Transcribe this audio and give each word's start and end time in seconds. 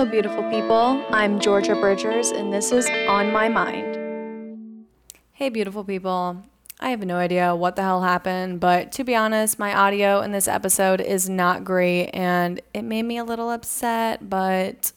Hello, 0.00 0.10
beautiful 0.10 0.42
people. 0.44 1.04
I'm 1.10 1.38
Georgia 1.38 1.74
Bridgers, 1.74 2.30
and 2.30 2.50
this 2.50 2.72
is 2.72 2.88
On 3.06 3.30
My 3.30 3.50
Mind. 3.50 4.86
Hey, 5.32 5.50
beautiful 5.50 5.84
people. 5.84 6.42
I 6.80 6.88
have 6.88 7.04
no 7.04 7.16
idea 7.16 7.54
what 7.54 7.76
the 7.76 7.82
hell 7.82 8.00
happened, 8.00 8.60
but 8.60 8.92
to 8.92 9.04
be 9.04 9.14
honest, 9.14 9.58
my 9.58 9.76
audio 9.76 10.22
in 10.22 10.32
this 10.32 10.48
episode 10.48 11.02
is 11.02 11.28
not 11.28 11.64
great 11.64 12.06
and 12.14 12.62
it 12.72 12.80
made 12.80 13.02
me 13.02 13.18
a 13.18 13.24
little 13.24 13.50
upset, 13.50 14.30
but 14.30 14.92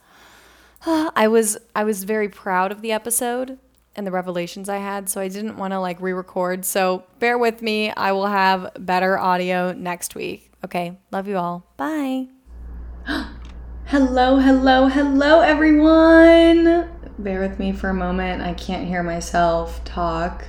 uh, 0.86 1.12
I 1.17 1.27
was 1.27 1.58
I 1.76 1.84
was 1.84 2.05
very 2.05 2.30
proud 2.30 2.72
of 2.72 2.81
the 2.81 2.94
episode 2.94 3.59
and 3.98 4.08
the 4.08 4.12
revelations 4.12 4.70
I 4.70 4.77
had, 4.77 5.09
so 5.09 5.20
I 5.20 5.27
didn't 5.27 5.58
want 5.58 5.73
to 5.73 5.81
like 5.81 5.99
re-record. 5.99 6.63
So 6.63 7.04
bear 7.20 7.38
with 7.38 7.62
me. 7.62 7.91
I 7.91 8.13
will 8.13 8.27
have 8.27 8.72
better 8.80 9.20
audio 9.20 9.73
next 9.73 10.16
week. 10.16 10.54
Okay. 10.63 10.98
Love 11.12 11.27
you 11.27 11.35
all. 11.35 11.66
Bye. 11.76 12.27
hello, 13.86 14.38
hello, 14.38 14.88
hello 14.88 15.42
everyone. 15.42 16.90
Bear 17.20 17.42
with 17.42 17.60
me 17.60 17.73
for 17.73 17.90
a 17.90 17.94
moment. 17.94 18.42
I 18.42 18.54
can't 18.54 18.88
hear 18.88 19.04
myself 19.04 19.84
talk. 19.84 20.46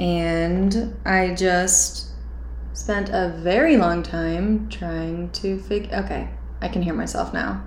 And 0.00 0.96
I 1.04 1.34
just 1.34 2.08
spent 2.72 3.10
a 3.10 3.28
very 3.28 3.76
long 3.76 4.02
time 4.02 4.68
trying 4.68 5.30
to 5.32 5.58
figure 5.60 5.94
okay, 5.98 6.30
I 6.60 6.68
can 6.68 6.82
hear 6.82 6.94
myself 6.94 7.32
now. 7.32 7.64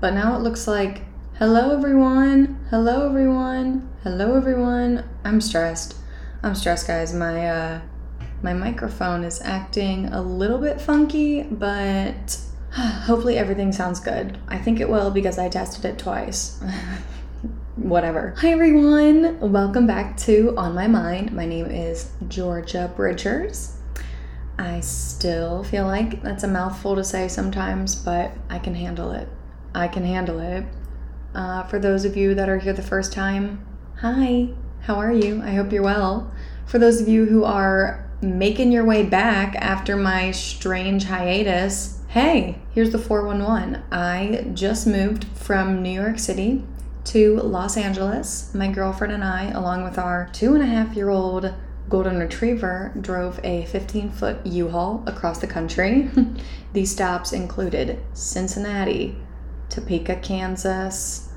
But 0.00 0.14
now 0.14 0.36
it 0.36 0.42
looks 0.42 0.68
like 0.68 1.02
hello 1.38 1.76
everyone. 1.76 2.64
Hello 2.70 3.08
everyone. 3.08 3.90
Hello 4.02 4.36
everyone. 4.36 5.08
I'm 5.24 5.40
stressed. 5.40 5.96
I'm 6.42 6.54
stressed 6.54 6.86
guys. 6.86 7.12
My 7.12 7.48
uh 7.48 7.80
my 8.42 8.52
microphone 8.52 9.24
is 9.24 9.40
acting 9.42 10.06
a 10.06 10.22
little 10.22 10.58
bit 10.58 10.80
funky, 10.80 11.42
but 11.42 12.38
hopefully 12.72 13.36
everything 13.36 13.72
sounds 13.72 13.98
good. 13.98 14.38
I 14.46 14.56
think 14.58 14.78
it 14.78 14.88
will 14.88 15.10
because 15.10 15.38
I 15.38 15.48
tested 15.48 15.84
it 15.84 15.98
twice. 15.98 16.62
whatever. 17.76 18.34
Hi 18.38 18.52
everyone, 18.52 19.40
welcome 19.40 19.88
back 19.88 20.16
to 20.18 20.54
On 20.56 20.72
My 20.72 20.86
Mind. 20.86 21.32
My 21.32 21.46
name 21.46 21.66
is 21.66 22.12
Georgia 22.28 22.92
Bridgers. 22.94 23.76
I 24.56 24.80
still 24.80 25.64
feel 25.64 25.86
like 25.86 26.22
that's 26.22 26.44
a 26.44 26.48
mouthful 26.48 26.94
to 26.94 27.02
say 27.02 27.26
sometimes, 27.26 27.96
but 27.96 28.30
I 28.48 28.60
can 28.60 28.76
handle 28.76 29.10
it. 29.10 29.28
I 29.74 29.88
can 29.88 30.04
handle 30.04 30.38
it. 30.38 30.64
Uh, 31.34 31.64
for 31.64 31.80
those 31.80 32.04
of 32.04 32.16
you 32.16 32.36
that 32.36 32.48
are 32.48 32.58
here 32.58 32.72
the 32.72 32.82
first 32.82 33.12
time, 33.12 33.66
hi, 33.96 34.50
how 34.82 34.94
are 34.94 35.12
you? 35.12 35.42
I 35.42 35.54
hope 35.54 35.72
you're 35.72 35.82
well. 35.82 36.32
For 36.66 36.78
those 36.78 37.00
of 37.00 37.08
you 37.08 37.24
who 37.26 37.42
are 37.42 38.08
making 38.22 38.70
your 38.70 38.84
way 38.84 39.02
back 39.02 39.56
after 39.56 39.96
my 39.96 40.30
strange 40.30 41.04
hiatus, 41.04 41.99
hey, 42.10 42.58
here's 42.72 42.90
the 42.90 42.98
411. 42.98 43.82
I 43.92 44.50
just 44.52 44.84
moved 44.84 45.24
from 45.36 45.80
New 45.80 45.92
York 45.92 46.18
City 46.18 46.64
to 47.04 47.36
Los 47.36 47.76
Angeles. 47.76 48.52
My 48.52 48.66
girlfriend 48.66 49.12
and 49.12 49.22
I, 49.22 49.50
along 49.50 49.84
with 49.84 49.96
our 49.96 50.28
two 50.32 50.54
and 50.54 50.62
a 50.64 50.66
half 50.66 50.96
year 50.96 51.08
old 51.08 51.54
golden 51.88 52.18
retriever, 52.18 52.92
drove 53.00 53.38
a 53.44 53.64
15 53.66 54.10
foot 54.10 54.44
U 54.44 54.70
Haul 54.70 55.04
across 55.06 55.38
the 55.38 55.46
country. 55.46 56.10
These 56.72 56.90
stops 56.90 57.32
included 57.32 58.00
Cincinnati, 58.12 59.16
Topeka, 59.68 60.16
Kansas. 60.16 61.28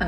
Um, 0.00 0.06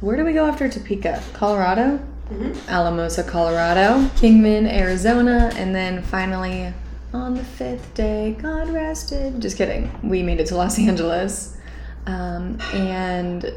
where 0.00 0.18
do 0.18 0.26
we 0.26 0.34
go 0.34 0.44
after 0.44 0.68
Topeka? 0.68 1.22
Colorado? 1.32 2.06
Mm-hmm. 2.30 2.68
Alamosa, 2.68 3.24
Colorado, 3.24 4.10
Kingman, 4.16 4.66
Arizona, 4.66 5.50
and 5.54 5.74
then 5.74 6.02
finally 6.02 6.74
on 7.12 7.34
the 7.34 7.44
fifth 7.44 7.94
day, 7.94 8.36
God 8.40 8.70
rested. 8.70 9.40
Just 9.40 9.56
kidding. 9.56 9.90
We 10.02 10.22
made 10.22 10.40
it 10.40 10.46
to 10.48 10.56
Los 10.56 10.78
Angeles. 10.78 11.56
Um, 12.06 12.60
and 12.72 13.52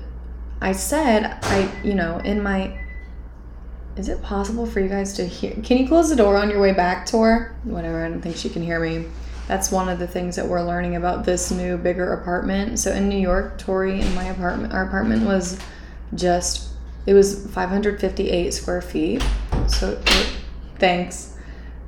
I 0.62 0.72
said, 0.73 1.38
I, 1.44 1.72
you 1.84 1.94
know, 1.94 2.17
in 2.19 2.41
my, 2.41 2.78
is 3.95 4.09
it 4.09 4.22
possible 4.22 4.66
for 4.66 4.79
you 4.79 4.88
guys 4.88 5.13
to 5.13 5.25
hear? 5.25 5.53
Can 5.63 5.78
you 5.78 5.88
close 5.88 6.09
the 6.09 6.16
door 6.16 6.38
on 6.38 6.50
your 6.50 6.61
way 6.61 6.73
back, 6.73 7.06
Tor? 7.06 7.56
Whatever, 7.63 8.06
I 8.06 8.09
don't 8.09 8.22
think 8.22 8.38
she 8.38 8.50
can 8.50 8.61
hear 8.61 8.79
me. 8.79 9.07
That's 9.47 9.72
one 9.72 9.90
of 9.90 10.00
the 10.00 10.07
things 10.07 10.38
that 10.38 10.47
we're 10.47 10.63
learning 10.63 10.95
about 10.95 11.25
this 11.25 11.51
new, 11.51 11.78
bigger 11.78 12.13
apartment. 12.13 12.79
So 12.79 12.91
in 12.91 13.09
New 13.09 13.19
York, 13.19 13.57
Tori 13.57 14.00
in 14.00 14.16
my 14.16 14.25
apartment, 14.25 14.73
our 14.73 14.85
apartment 14.85 15.25
was 15.25 15.59
just, 16.16 16.69
it 17.06 17.13
was 17.13 17.47
558 17.47 18.53
square 18.53 18.81
feet. 18.81 19.23
So 19.67 20.01
it, 20.06 20.38
thanks. 20.79 21.38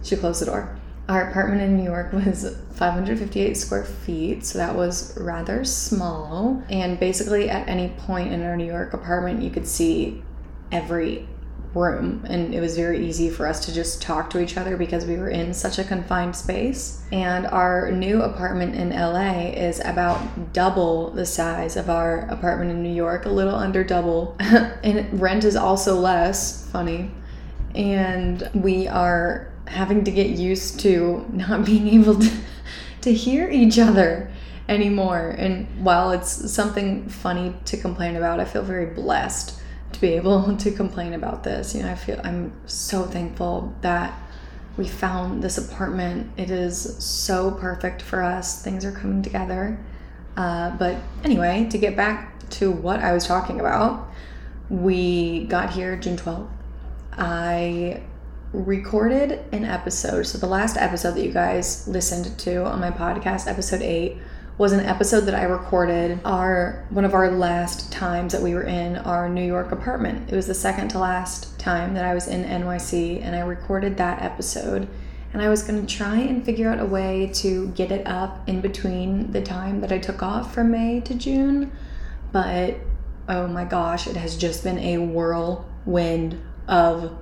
She 0.01 0.17
closed 0.17 0.41
the 0.41 0.47
door. 0.47 0.77
Our 1.09 1.29
apartment 1.29 1.61
in 1.61 1.75
New 1.75 1.83
York 1.83 2.13
was 2.13 2.55
558 2.75 3.57
square 3.57 3.83
feet, 3.83 4.45
so 4.45 4.57
that 4.57 4.73
was 4.75 5.17
rather 5.19 5.65
small. 5.65 6.63
And 6.69 6.99
basically, 6.99 7.49
at 7.49 7.67
any 7.67 7.89
point 7.89 8.31
in 8.31 8.41
our 8.43 8.55
New 8.55 8.65
York 8.65 8.93
apartment, 8.93 9.41
you 9.41 9.49
could 9.49 9.67
see 9.67 10.23
every 10.71 11.27
room, 11.73 12.23
and 12.29 12.53
it 12.53 12.59
was 12.59 12.75
very 12.75 13.05
easy 13.05 13.29
for 13.29 13.47
us 13.47 13.65
to 13.65 13.73
just 13.73 14.01
talk 14.01 14.29
to 14.29 14.39
each 14.39 14.57
other 14.57 14.77
because 14.77 15.05
we 15.05 15.17
were 15.17 15.29
in 15.29 15.53
such 15.53 15.79
a 15.79 15.83
confined 15.83 16.35
space. 16.35 17.01
And 17.11 17.47
our 17.47 17.91
new 17.91 18.21
apartment 18.21 18.75
in 18.75 18.91
LA 18.91 19.49
is 19.49 19.79
about 19.83 20.53
double 20.53 21.09
the 21.09 21.25
size 21.25 21.75
of 21.75 21.89
our 21.89 22.19
apartment 22.29 22.71
in 22.71 22.83
New 22.83 22.93
York, 22.93 23.25
a 23.25 23.29
little 23.29 23.55
under 23.55 23.83
double, 23.83 24.35
and 24.39 25.19
rent 25.19 25.43
is 25.43 25.55
also 25.55 25.99
less. 25.99 26.69
Funny. 26.69 27.11
And 27.75 28.49
we 28.53 28.87
are 28.87 29.52
having 29.67 30.03
to 30.03 30.11
get 30.11 30.29
used 30.29 30.79
to 30.81 31.25
not 31.31 31.65
being 31.65 31.87
able 31.87 32.19
to, 32.19 32.31
to 33.01 33.13
hear 33.13 33.49
each 33.49 33.79
other 33.79 34.31
anymore. 34.69 35.35
And 35.37 35.83
while 35.83 36.11
it's 36.11 36.51
something 36.51 37.09
funny 37.09 37.53
to 37.65 37.77
complain 37.77 38.15
about, 38.15 38.39
I 38.39 38.45
feel 38.45 38.63
very 38.63 38.87
blessed 38.87 39.59
to 39.93 40.01
be 40.01 40.13
able 40.13 40.55
to 40.57 40.71
complain 40.71 41.13
about 41.13 41.43
this. 41.43 41.75
You 41.75 41.83
know, 41.83 41.91
I 41.91 41.95
feel 41.95 42.19
I'm 42.23 42.53
so 42.65 43.03
thankful 43.03 43.73
that 43.81 44.19
we 44.77 44.87
found 44.87 45.43
this 45.43 45.57
apartment. 45.57 46.31
It 46.35 46.49
is 46.49 47.03
so 47.03 47.51
perfect 47.51 48.01
for 48.01 48.23
us. 48.23 48.63
Things 48.63 48.85
are 48.85 48.91
coming 48.91 49.21
together. 49.21 49.79
Uh, 50.35 50.71
but 50.77 50.97
anyway, 51.23 51.67
to 51.69 51.77
get 51.77 51.95
back 51.95 52.49
to 52.49 52.71
what 52.71 52.99
I 52.99 53.13
was 53.13 53.27
talking 53.27 53.59
about, 53.59 54.09
we 54.69 55.45
got 55.45 55.71
here 55.71 55.95
June 55.95 56.17
12th. 56.17 56.49
I 57.11 58.01
recorded 58.53 59.43
an 59.51 59.65
episode. 59.65 60.23
So 60.23 60.37
the 60.37 60.47
last 60.47 60.77
episode 60.77 61.15
that 61.15 61.25
you 61.25 61.33
guys 61.33 61.87
listened 61.87 62.37
to 62.39 62.63
on 62.63 62.79
my 62.79 62.91
podcast, 62.91 63.47
episode 63.47 63.81
8, 63.81 64.17
was 64.59 64.71
an 64.71 64.81
episode 64.81 65.21
that 65.21 65.33
I 65.33 65.43
recorded 65.43 66.19
our 66.23 66.85
one 66.91 67.05
of 67.05 67.15
our 67.15 67.31
last 67.31 67.91
times 67.91 68.33
that 68.33 68.41
we 68.43 68.53
were 68.53 68.63
in 68.63 68.97
our 68.97 69.27
New 69.27 69.43
York 69.43 69.71
apartment. 69.71 70.31
It 70.31 70.35
was 70.35 70.45
the 70.45 70.53
second 70.53 70.89
to 70.89 70.99
last 70.99 71.57
time 71.59 71.95
that 71.95 72.05
I 72.05 72.13
was 72.13 72.27
in 72.27 72.43
NYC 72.43 73.23
and 73.23 73.35
I 73.35 73.39
recorded 73.39 73.97
that 73.97 74.21
episode. 74.21 74.87
And 75.33 75.41
I 75.41 75.49
was 75.49 75.63
going 75.63 75.83
to 75.83 75.91
try 75.91 76.17
and 76.17 76.45
figure 76.45 76.69
out 76.69 76.79
a 76.79 76.85
way 76.85 77.31
to 77.35 77.69
get 77.69 77.91
it 77.91 78.05
up 78.05 78.47
in 78.47 78.61
between 78.61 79.31
the 79.31 79.41
time 79.41 79.81
that 79.81 79.91
I 79.91 79.97
took 79.97 80.21
off 80.21 80.53
from 80.53 80.69
May 80.69 81.01
to 81.01 81.15
June. 81.15 81.71
But 82.31 82.75
oh 83.27 83.47
my 83.47 83.65
gosh, 83.65 84.05
it 84.05 84.15
has 84.15 84.37
just 84.37 84.63
been 84.63 84.77
a 84.77 84.99
whirlwind 84.99 86.39
of 86.67 87.17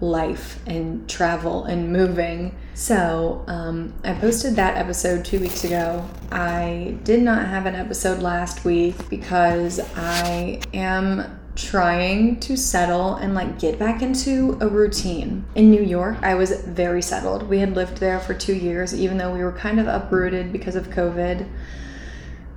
life 0.00 0.60
and 0.66 1.08
travel 1.08 1.64
and 1.64 1.92
moving. 1.92 2.56
So, 2.74 3.44
um, 3.46 3.94
I 4.04 4.12
posted 4.14 4.56
that 4.56 4.76
episode 4.76 5.24
two 5.24 5.40
weeks 5.40 5.64
ago. 5.64 6.06
I 6.30 6.98
did 7.04 7.22
not 7.22 7.46
have 7.46 7.66
an 7.66 7.74
episode 7.74 8.20
last 8.20 8.64
week 8.64 9.08
because 9.08 9.80
I 9.96 10.60
am 10.74 11.40
trying 11.54 12.38
to 12.40 12.56
settle 12.56 13.14
and 13.14 13.34
like 13.34 13.58
get 13.58 13.78
back 13.78 14.02
into 14.02 14.58
a 14.60 14.68
routine. 14.68 15.44
In 15.54 15.70
New 15.70 15.82
York, 15.82 16.18
I 16.22 16.34
was 16.34 16.50
very 16.66 17.00
settled. 17.00 17.48
We 17.48 17.58
had 17.58 17.74
lived 17.74 17.96
there 17.96 18.20
for 18.20 18.34
two 18.34 18.54
years, 18.54 18.94
even 18.94 19.16
though 19.16 19.32
we 19.32 19.42
were 19.42 19.52
kind 19.52 19.80
of 19.80 19.86
uprooted 19.88 20.52
because 20.52 20.76
of 20.76 20.90
COVID 20.90 21.48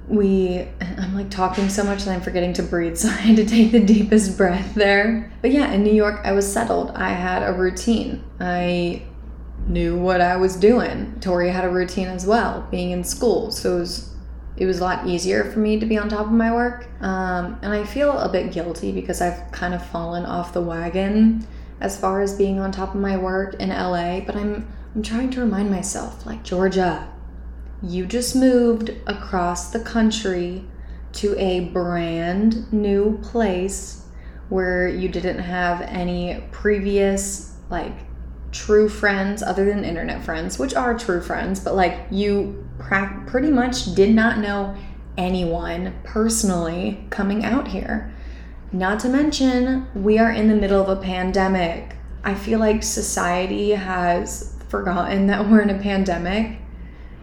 we 0.10 0.68
i'm 0.82 1.14
like 1.14 1.30
talking 1.30 1.70
so 1.70 1.84
much 1.84 2.04
that 2.04 2.12
i'm 2.12 2.22
forgetting 2.22 2.52
to 2.52 2.64
breathe 2.64 2.98
so 3.04 3.08
i 3.08 3.12
had 3.12 3.36
to 3.36 3.46
take 3.46 3.72
the 3.72 3.80
deepest 3.80 4.38
breath 4.38 4.74
there. 4.76 5.32
But 5.42 5.52
yeah 5.52 5.72
in 5.72 5.84
new 5.84 5.94
york 5.94 6.22
i 6.24 6.32
was 6.32 6.52
settled. 6.52 6.92
I 6.92 7.10
had 7.10 7.44
a 7.44 7.54
routine. 7.54 8.24
I 8.40 9.04
knew 9.68 9.98
what 9.98 10.22
i 10.22 10.36
was 10.36 10.56
doing. 10.56 11.20
Tori 11.20 11.50
had 11.50 11.64
a 11.64 11.70
routine 11.70 12.08
as 12.08 12.26
well 12.26 12.68
being 12.72 12.92
in 12.92 13.04
school. 13.04 13.52
So 13.52 13.78
it 13.78 13.80
was 13.80 14.10
it 14.58 14.66
was 14.66 14.80
a 14.80 14.84
lot 14.84 15.08
easier 15.08 15.50
for 15.50 15.60
me 15.60 15.80
to 15.80 15.86
be 15.86 15.98
on 15.98 16.10
top 16.10 16.26
of 16.26 16.34
my 16.34 16.54
work. 16.54 16.88
Um, 17.02 17.58
and 17.62 17.72
i 17.72 17.84
feel 17.84 18.18
a 18.18 18.30
bit 18.30 18.52
guilty 18.52 18.92
because 18.92 19.22
i've 19.22 19.52
kind 19.52 19.74
of 19.74 19.86
fallen 19.86 20.26
off 20.26 20.54
the 20.54 20.62
wagon 20.62 21.48
as 21.82 21.98
far 21.98 22.22
as 22.22 22.38
being 22.38 22.60
on 22.60 22.72
top 22.72 22.94
of 22.94 23.00
my 23.00 23.16
work 23.16 23.56
in 23.56 23.70
la 23.70 24.20
but 24.22 24.36
i'm 24.36 24.68
i'm 24.96 25.02
trying 25.02 25.30
to 25.30 25.40
remind 25.40 25.72
myself 25.72 26.26
like 26.26 26.44
georgia 26.44 27.08
you 27.82 28.06
just 28.06 28.36
moved 28.36 28.92
across 29.08 29.72
the 29.72 29.80
country 29.80 30.66
to 31.14 31.38
a 31.38 31.62
brand 31.62 32.72
new 32.72 33.18
place 33.20 34.06
where 34.50 34.88
you 34.88 35.08
didn't 35.08 35.40
have 35.40 35.82
any 35.82 36.44
previous 36.52 37.56
like 37.70 37.94
true 38.52 38.90
friends 38.90 39.44
other 39.44 39.66
than 39.66 39.86
internet 39.86 40.24
friends, 40.24 40.58
which 40.58 40.74
are 40.74 40.98
true 40.98 41.22
friends, 41.22 41.60
but 41.60 41.76
like 41.76 42.00
you 42.10 42.68
pra- 42.80 43.24
pretty 43.28 43.52
much 43.52 43.94
did 43.94 44.14
not 44.14 44.40
know 44.40 44.76
anyone 45.18 45.94
personally 46.04 47.06
coming 47.10 47.46
out 47.46 47.68
here. 47.68 48.12
Not 48.72 49.00
to 49.02 49.10
mention, 49.10 49.88
we 49.96 50.18
are 50.20 50.32
in 50.32 50.48
the 50.48 50.56
middle 50.56 50.82
of 50.82 50.90
a 50.90 51.02
pandemic. 51.02 51.96
I 52.24 52.36
feel 52.36 52.60
like 52.60 52.84
society 52.84 53.72
has 53.72 54.56
forgotten 54.68 55.28
that 55.28 55.48
we're 55.48 55.62
in 55.62 55.70
a 55.70 55.80
pandemic. 55.80 56.60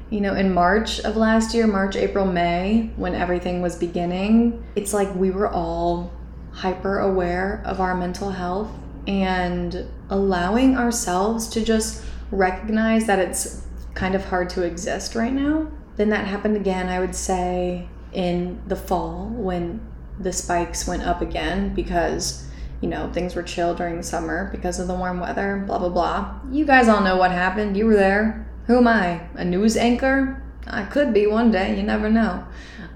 You 0.08 0.20
know, 0.20 0.34
in 0.34 0.54
March 0.54 1.00
of 1.00 1.16
last 1.16 1.52
year, 1.52 1.66
March, 1.66 1.96
April, 1.96 2.24
May, 2.24 2.92
when 2.96 3.14
everything 3.14 3.60
was 3.60 3.74
beginning, 3.74 4.64
it's 4.76 4.94
like 4.94 5.12
we 5.14 5.30
were 5.30 5.48
all 5.48 6.12
hyper 6.52 7.00
aware 7.00 7.60
of 7.64 7.80
our 7.80 7.94
mental 7.94 8.30
health 8.30 8.70
and 9.06 9.86
allowing 10.08 10.76
ourselves 10.76 11.48
to 11.48 11.64
just 11.64 12.04
recognize 12.30 13.06
that 13.06 13.18
it's 13.18 13.66
kind 13.94 14.14
of 14.14 14.24
hard 14.26 14.48
to 14.50 14.62
exist 14.62 15.14
right 15.14 15.32
now. 15.32 15.68
Then 15.96 16.10
that 16.10 16.26
happened 16.26 16.56
again, 16.56 16.88
I 16.88 17.00
would 17.00 17.14
say, 17.14 17.88
in 18.12 18.62
the 18.66 18.76
fall 18.76 19.28
when 19.28 19.80
the 20.18 20.32
spikes 20.32 20.86
went 20.86 21.02
up 21.02 21.20
again 21.20 21.74
because, 21.74 22.46
you 22.80 22.88
know, 22.88 23.12
things 23.12 23.34
were 23.34 23.42
chill 23.42 23.74
during 23.74 23.96
the 23.96 24.02
summer 24.02 24.50
because 24.52 24.78
of 24.78 24.86
the 24.86 24.94
warm 24.94 25.20
weather, 25.20 25.62
blah, 25.66 25.78
blah, 25.78 25.88
blah. 25.88 26.40
You 26.50 26.64
guys 26.64 26.88
all 26.88 27.02
know 27.02 27.16
what 27.16 27.30
happened. 27.30 27.76
You 27.76 27.86
were 27.86 27.96
there. 27.96 28.45
Who 28.66 28.78
am 28.78 28.88
I? 28.88 29.20
A 29.34 29.44
news 29.44 29.76
anchor? 29.76 30.42
I 30.66 30.84
could 30.84 31.14
be 31.14 31.26
one 31.26 31.50
day. 31.50 31.76
You 31.76 31.82
never 31.84 32.10
know. 32.10 32.44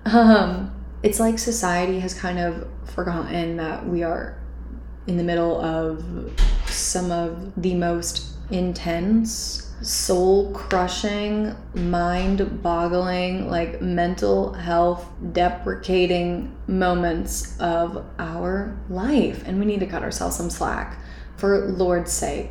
Um, 0.04 0.74
it's 1.02 1.20
like 1.20 1.38
society 1.38 2.00
has 2.00 2.12
kind 2.12 2.38
of 2.38 2.66
forgotten 2.84 3.56
that 3.58 3.86
we 3.86 4.02
are 4.02 4.36
in 5.06 5.16
the 5.16 5.22
middle 5.22 5.60
of 5.60 6.04
some 6.66 7.12
of 7.12 7.52
the 7.56 7.74
most 7.74 8.34
intense, 8.50 9.72
soul 9.80 10.52
crushing, 10.52 11.54
mind 11.74 12.62
boggling, 12.62 13.48
like 13.48 13.80
mental 13.80 14.52
health 14.52 15.08
deprecating 15.32 16.54
moments 16.66 17.58
of 17.60 18.04
our 18.18 18.76
life. 18.88 19.46
And 19.46 19.60
we 19.60 19.66
need 19.66 19.80
to 19.80 19.86
cut 19.86 20.02
ourselves 20.02 20.36
some 20.36 20.50
slack. 20.50 20.98
For 21.36 21.68
Lord's 21.68 22.12
sake, 22.12 22.50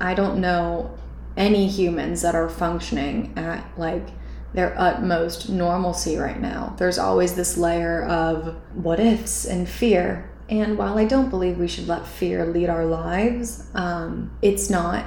I 0.00 0.14
don't 0.14 0.40
know 0.40 0.98
any 1.36 1.68
humans 1.68 2.22
that 2.22 2.34
are 2.34 2.48
functioning 2.48 3.32
at 3.36 3.66
like 3.78 4.08
their 4.54 4.78
utmost 4.78 5.48
normalcy 5.48 6.16
right 6.16 6.40
now. 6.40 6.74
There's 6.78 6.98
always 6.98 7.34
this 7.34 7.56
layer 7.56 8.04
of 8.04 8.56
what 8.74 9.00
ifs 9.00 9.44
and 9.46 9.68
fear 9.68 10.32
and 10.52 10.76
while 10.76 10.98
I 10.98 11.06
don't 11.06 11.30
believe 11.30 11.56
we 11.56 11.66
should 11.66 11.88
let 11.88 12.06
fear 12.06 12.44
lead 12.44 12.68
our 12.68 12.84
lives, 12.84 13.64
um, 13.74 14.36
it's 14.42 14.68
not 14.68 15.06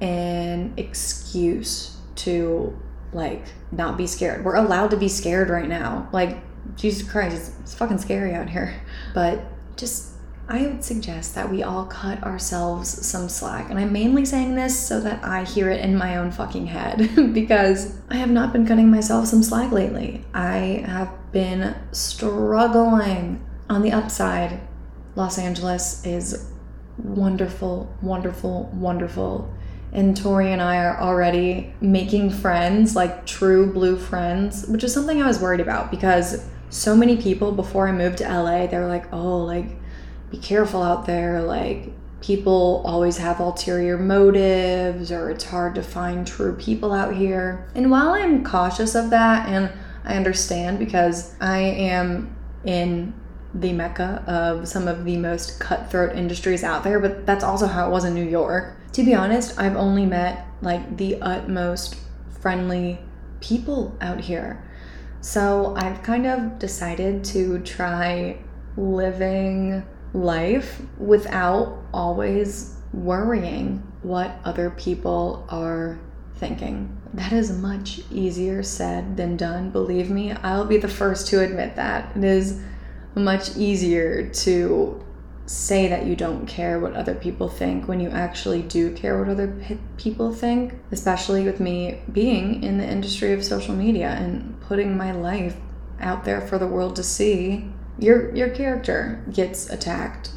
an 0.00 0.74
excuse 0.76 1.96
to 2.16 2.76
like 3.12 3.44
not 3.70 3.96
be 3.96 4.08
scared. 4.08 4.44
We're 4.44 4.56
allowed 4.56 4.90
to 4.90 4.96
be 4.96 5.08
scared 5.08 5.50
right 5.50 5.68
now. 5.68 6.08
Like, 6.12 6.38
Jesus 6.76 7.08
Christ, 7.08 7.36
it's, 7.36 7.60
it's 7.60 7.74
fucking 7.74 7.98
scary 7.98 8.34
out 8.34 8.50
here. 8.50 8.74
But 9.14 9.44
just 9.76 10.14
I 10.48 10.66
would 10.66 10.84
suggest 10.84 11.34
that 11.34 11.50
we 11.50 11.64
all 11.64 11.86
cut 11.86 12.22
ourselves 12.22 13.04
some 13.04 13.28
slack. 13.28 13.68
And 13.68 13.80
I'm 13.80 13.92
mainly 13.92 14.24
saying 14.24 14.54
this 14.54 14.78
so 14.78 15.00
that 15.00 15.24
I 15.24 15.42
hear 15.42 15.70
it 15.70 15.80
in 15.80 15.96
my 15.96 16.16
own 16.16 16.30
fucking 16.30 16.66
head 16.66 17.10
because 17.34 17.98
I 18.08 18.16
have 18.16 18.30
not 18.30 18.52
been 18.52 18.66
cutting 18.66 18.90
myself 18.90 19.26
some 19.26 19.42
slack 19.42 19.72
lately. 19.72 20.24
I 20.32 20.84
have 20.86 21.10
been 21.32 21.74
struggling 21.90 23.44
on 23.68 23.82
the 23.82 23.92
upside, 23.92 24.60
Los 25.16 25.38
Angeles 25.38 26.04
is 26.06 26.50
wonderful, 26.98 27.92
wonderful, 28.02 28.70
wonderful. 28.74 29.52
And 29.92 30.16
Tori 30.16 30.52
and 30.52 30.60
I 30.60 30.78
are 30.78 31.00
already 31.00 31.74
making 31.80 32.30
friends, 32.30 32.94
like 32.94 33.26
true 33.26 33.72
blue 33.72 33.96
friends, 33.96 34.66
which 34.66 34.84
is 34.84 34.92
something 34.92 35.22
I 35.22 35.26
was 35.26 35.40
worried 35.40 35.60
about 35.60 35.90
because 35.90 36.46
so 36.70 36.94
many 36.94 37.16
people 37.16 37.52
before 37.52 37.88
I 37.88 37.92
moved 37.92 38.18
to 38.18 38.24
LA, 38.24 38.66
they 38.66 38.78
were 38.78 38.88
like, 38.88 39.12
oh, 39.12 39.38
like, 39.38 39.76
be 40.30 40.38
careful 40.38 40.82
out 40.82 41.06
there. 41.06 41.42
Like, 41.42 41.92
people 42.20 42.82
always 42.84 43.18
have 43.18 43.40
ulterior 43.40 43.96
motives, 43.98 45.12
or 45.12 45.30
it's 45.30 45.44
hard 45.44 45.74
to 45.76 45.82
find 45.82 46.26
true 46.26 46.56
people 46.56 46.92
out 46.92 47.14
here. 47.14 47.68
And 47.74 47.90
while 47.90 48.10
I'm 48.10 48.44
cautious 48.44 48.94
of 48.94 49.10
that, 49.10 49.48
and 49.48 49.70
I 50.04 50.16
understand 50.16 50.78
because 50.78 51.34
I 51.40 51.58
am 51.58 52.36
in 52.64 53.14
the 53.54 53.72
mecca 53.72 54.22
of 54.26 54.68
some 54.68 54.88
of 54.88 55.04
the 55.04 55.16
most 55.16 55.60
cutthroat 55.60 56.16
industries 56.16 56.64
out 56.64 56.84
there, 56.84 57.00
but 57.00 57.26
that's 57.26 57.44
also 57.44 57.66
how 57.66 57.88
it 57.88 57.90
was 57.90 58.04
in 58.04 58.14
New 58.14 58.28
York. 58.28 58.76
To 58.92 59.04
be 59.04 59.14
honest, 59.14 59.58
I've 59.58 59.76
only 59.76 60.06
met 60.06 60.46
like 60.62 60.96
the 60.96 61.20
utmost 61.20 61.96
friendly 62.40 62.98
people 63.40 63.96
out 64.00 64.20
here. 64.20 64.62
So 65.20 65.74
I've 65.76 66.02
kind 66.02 66.26
of 66.26 66.58
decided 66.58 67.24
to 67.26 67.58
try 67.60 68.38
living 68.76 69.84
life 70.16 70.80
without 70.98 71.78
always 71.92 72.74
worrying 72.92 73.82
what 74.02 74.38
other 74.44 74.70
people 74.70 75.46
are 75.48 75.98
thinking. 76.36 76.96
That 77.14 77.32
is 77.32 77.50
much 77.52 78.00
easier 78.10 78.62
said 78.62 79.16
than 79.16 79.36
done, 79.36 79.70
believe 79.70 80.10
me. 80.10 80.32
I'll 80.32 80.64
be 80.64 80.76
the 80.76 80.88
first 80.88 81.28
to 81.28 81.42
admit 81.42 81.76
that. 81.76 82.16
It 82.16 82.24
is 82.24 82.60
much 83.14 83.56
easier 83.56 84.28
to 84.28 85.02
say 85.46 85.88
that 85.88 86.04
you 86.04 86.16
don't 86.16 86.46
care 86.46 86.80
what 86.80 86.94
other 86.94 87.14
people 87.14 87.48
think 87.48 87.86
when 87.86 88.00
you 88.00 88.10
actually 88.10 88.62
do 88.62 88.92
care 88.94 89.18
what 89.18 89.28
other 89.28 89.46
p- 89.46 89.78
people 89.96 90.32
think, 90.32 90.74
especially 90.90 91.44
with 91.44 91.60
me 91.60 92.02
being 92.12 92.62
in 92.62 92.78
the 92.78 92.86
industry 92.86 93.32
of 93.32 93.44
social 93.44 93.74
media 93.74 94.08
and 94.08 94.60
putting 94.62 94.96
my 94.96 95.12
life 95.12 95.56
out 96.00 96.24
there 96.24 96.40
for 96.40 96.58
the 96.58 96.66
world 96.66 96.96
to 96.96 97.02
see. 97.02 97.70
Your 97.98 98.34
your 98.34 98.50
character 98.50 99.24
gets 99.32 99.70
attacked 99.70 100.30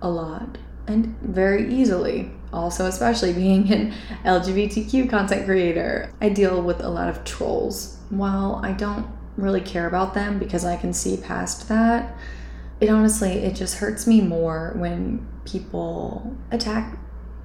a 0.00 0.08
lot 0.08 0.58
and 0.86 1.16
very 1.20 1.72
easily. 1.72 2.30
Also, 2.52 2.86
especially 2.86 3.32
being 3.32 3.72
an 3.72 3.94
LGBTQ 4.24 5.10
content 5.10 5.44
creator, 5.44 6.12
I 6.20 6.28
deal 6.28 6.62
with 6.62 6.80
a 6.80 6.88
lot 6.88 7.08
of 7.08 7.24
trolls. 7.24 7.98
While 8.10 8.60
I 8.62 8.72
don't 8.72 9.06
really 9.36 9.60
care 9.60 9.86
about 9.86 10.14
them 10.14 10.38
because 10.38 10.64
I 10.64 10.76
can 10.76 10.92
see 10.92 11.16
past 11.16 11.68
that. 11.68 12.16
It 12.80 12.88
honestly, 12.88 13.32
it 13.32 13.54
just 13.54 13.78
hurts 13.78 14.06
me 14.06 14.20
more 14.20 14.74
when 14.76 15.26
people 15.44 16.36
attack 16.50 16.98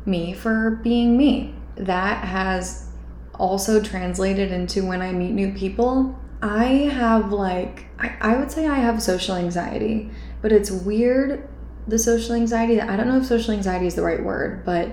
me 0.06 0.33
for 0.33 0.79
being 0.83 1.17
me. 1.17 1.56
That 1.75 2.25
has 2.25 2.89
also 3.35 3.81
translated 3.81 4.51
into 4.51 4.85
when 4.85 5.01
I 5.01 5.11
meet 5.11 5.31
new 5.31 5.54
people. 5.54 6.19
I 6.41 6.65
have 6.65 7.31
like, 7.31 7.85
I, 7.99 8.15
I 8.21 8.37
would 8.37 8.51
say 8.51 8.67
I 8.67 8.79
have 8.79 9.01
social 9.01 9.35
anxiety, 9.35 10.09
but 10.41 10.51
it's 10.51 10.71
weird 10.71 11.47
the 11.87 11.99
social 11.99 12.35
anxiety 12.35 12.75
that 12.75 12.89
I 12.89 12.95
don't 12.95 13.07
know 13.07 13.17
if 13.17 13.25
social 13.25 13.53
anxiety 13.53 13.87
is 13.87 13.95
the 13.95 14.03
right 14.03 14.23
word, 14.23 14.63
but 14.63 14.89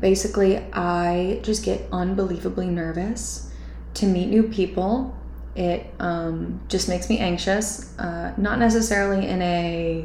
basically 0.00 0.58
I 0.72 1.40
just 1.42 1.64
get 1.64 1.88
unbelievably 1.90 2.66
nervous 2.66 3.50
to 3.94 4.06
meet 4.06 4.28
new 4.28 4.42
people 4.42 5.16
it 5.54 5.86
um, 6.00 6.60
just 6.68 6.88
makes 6.88 7.08
me 7.08 7.18
anxious, 7.18 7.96
uh, 7.98 8.34
not 8.36 8.58
necessarily 8.58 9.26
in 9.28 9.40
a 9.40 10.04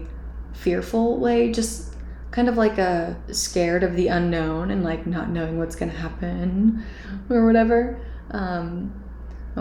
fearful 0.53 1.17
way, 1.19 1.51
just 1.51 1.95
kind 2.31 2.47
of 2.47 2.57
like 2.57 2.77
a 2.77 3.17
scared 3.31 3.83
of 3.83 3.95
the 3.95 4.07
unknown 4.07 4.69
and 4.69 4.83
like 4.83 5.07
not 5.07 5.29
knowing 5.29 5.57
what's 5.57 5.75
to 5.89 5.97
happen 5.97 6.85
or 7.29 7.47
whatever. 7.47 7.99
Um, 8.31 8.93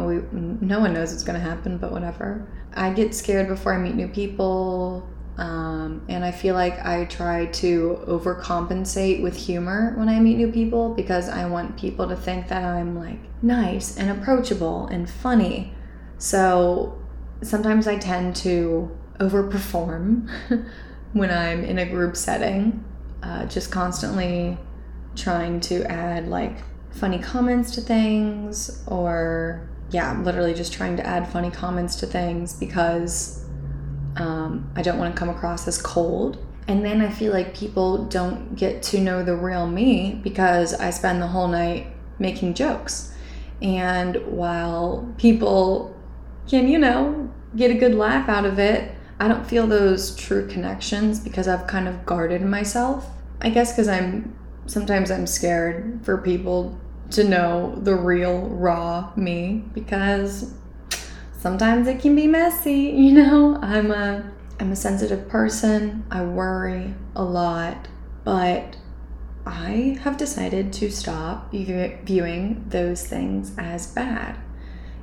we, 0.07 0.23
no 0.33 0.81
one 0.81 0.93
knows 0.93 1.11
what's 1.11 1.25
going 1.25 1.39
to 1.39 1.45
happen, 1.45 1.79
but 1.79 1.93
whatever. 1.93 2.47
I 2.75 2.93
get 2.93 3.15
scared 3.15 3.49
before 3.49 3.75
I 3.75 3.79
meet 3.79 3.95
new 3.95 4.09
people. 4.09 5.09
Um, 5.39 6.05
and 6.09 6.25
I 6.25 6.33
feel 6.33 6.57
like 6.57 6.85
I 6.85 7.05
try 7.05 7.47
to 7.47 8.05
overcompensate 8.09 9.23
with 9.23 9.37
humor 9.37 9.95
when 9.97 10.09
I 10.09 10.19
meet 10.19 10.37
new 10.37 10.51
people 10.51 10.95
because 10.95 11.29
I 11.29 11.47
want 11.47 11.77
people 11.79 12.09
to 12.09 12.17
think 12.17 12.49
that 12.49 12.65
I'm 12.65 12.99
like 12.99 13.21
nice 13.41 13.97
and 13.97 14.11
approachable 14.11 14.89
and 14.89 15.09
funny. 15.09 15.73
So 16.19 17.01
sometimes 17.43 17.87
I 17.87 17.99
tend 17.99 18.35
to 18.37 18.91
overperform 19.21 20.29
when 21.13 21.31
I'm 21.31 21.65
in 21.65 21.79
a 21.79 21.87
group 21.87 22.17
setting, 22.17 22.85
uh, 23.23 23.47
just 23.47 23.71
constantly 23.71 24.59
trying 25.15 25.61
to 25.61 25.85
add 25.91 26.29
like 26.29 26.59
funny 26.91 27.19
comments 27.19 27.71
to 27.73 27.81
things 27.81 28.83
or 28.87 29.69
yeah, 29.91 30.21
literally 30.21 30.55
just 30.55 30.73
trying 30.73 30.97
to 30.97 31.07
add 31.07 31.29
funny 31.29 31.51
comments 31.51 31.97
to 31.97 32.07
things 32.07 32.55
because 32.55 33.45
um, 34.17 34.71
I 34.77 34.83
don't 34.83 34.99
want 34.99 35.15
to 35.15 35.19
come 35.19 35.29
across 35.29 35.67
as 35.67 35.81
cold. 35.81 36.45
And 36.67 36.85
then 36.85 37.01
I 37.01 37.11
feel 37.11 37.33
like 37.33 37.57
people 37.57 38.05
don't 38.07 38.55
get 38.55 38.83
to 38.85 39.01
know 39.01 39.23
the 39.23 39.35
real 39.35 39.67
me 39.67 40.21
because 40.23 40.75
I 40.75 40.91
spend 40.91 41.23
the 41.23 41.27
whole 41.29 41.49
night 41.49 41.87
making 42.19 42.55
jokes. 42.55 43.15
And 43.63 44.17
while 44.27 45.13
people 45.17 45.97
can, 46.47 46.69
you 46.69 46.79
know, 46.79 47.31
get 47.57 47.71
a 47.71 47.75
good 47.75 47.95
laugh 47.95 48.29
out 48.29 48.45
of 48.45 48.59
it. 48.59 48.93
I 49.21 49.29
don't 49.29 49.47
feel 49.47 49.67
those 49.67 50.15
true 50.17 50.47
connections 50.47 51.19
because 51.21 51.49
I've 51.49 51.67
kind 51.67 51.89
of 51.89 52.07
guarded 52.07 52.43
myself. 52.43 53.07
I 53.41 53.51
guess 53.51 53.73
because 53.73 53.89
I'm 53.89 54.37
sometimes 54.67 55.11
I'm 55.11 55.27
scared 55.27 56.01
for 56.03 56.19
people 56.19 56.79
to 57.11 57.25
know 57.25 57.75
the 57.77 57.95
real 57.95 58.41
raw 58.49 59.13
me 59.17 59.65
because 59.73 60.53
sometimes 61.39 61.89
it 61.89 62.01
can 62.01 62.15
be 62.15 62.27
messy, 62.27 62.75
you 62.75 63.13
know? 63.13 63.59
I'm 63.63 63.91
a 63.91 64.31
I'm 64.61 64.73
a 64.73 64.77
sensitive 64.77 65.29
person. 65.29 66.05
I 66.11 66.25
worry 66.25 66.95
a 67.15 67.23
lot, 67.23 67.87
but 68.25 68.77
I 69.47 69.99
have 70.03 70.17
decided 70.17 70.73
to 70.75 70.91
stop 70.91 71.53
viewing 71.53 72.65
those 72.69 73.07
things 73.07 73.53
as 73.57 73.87
bad. 73.87 74.37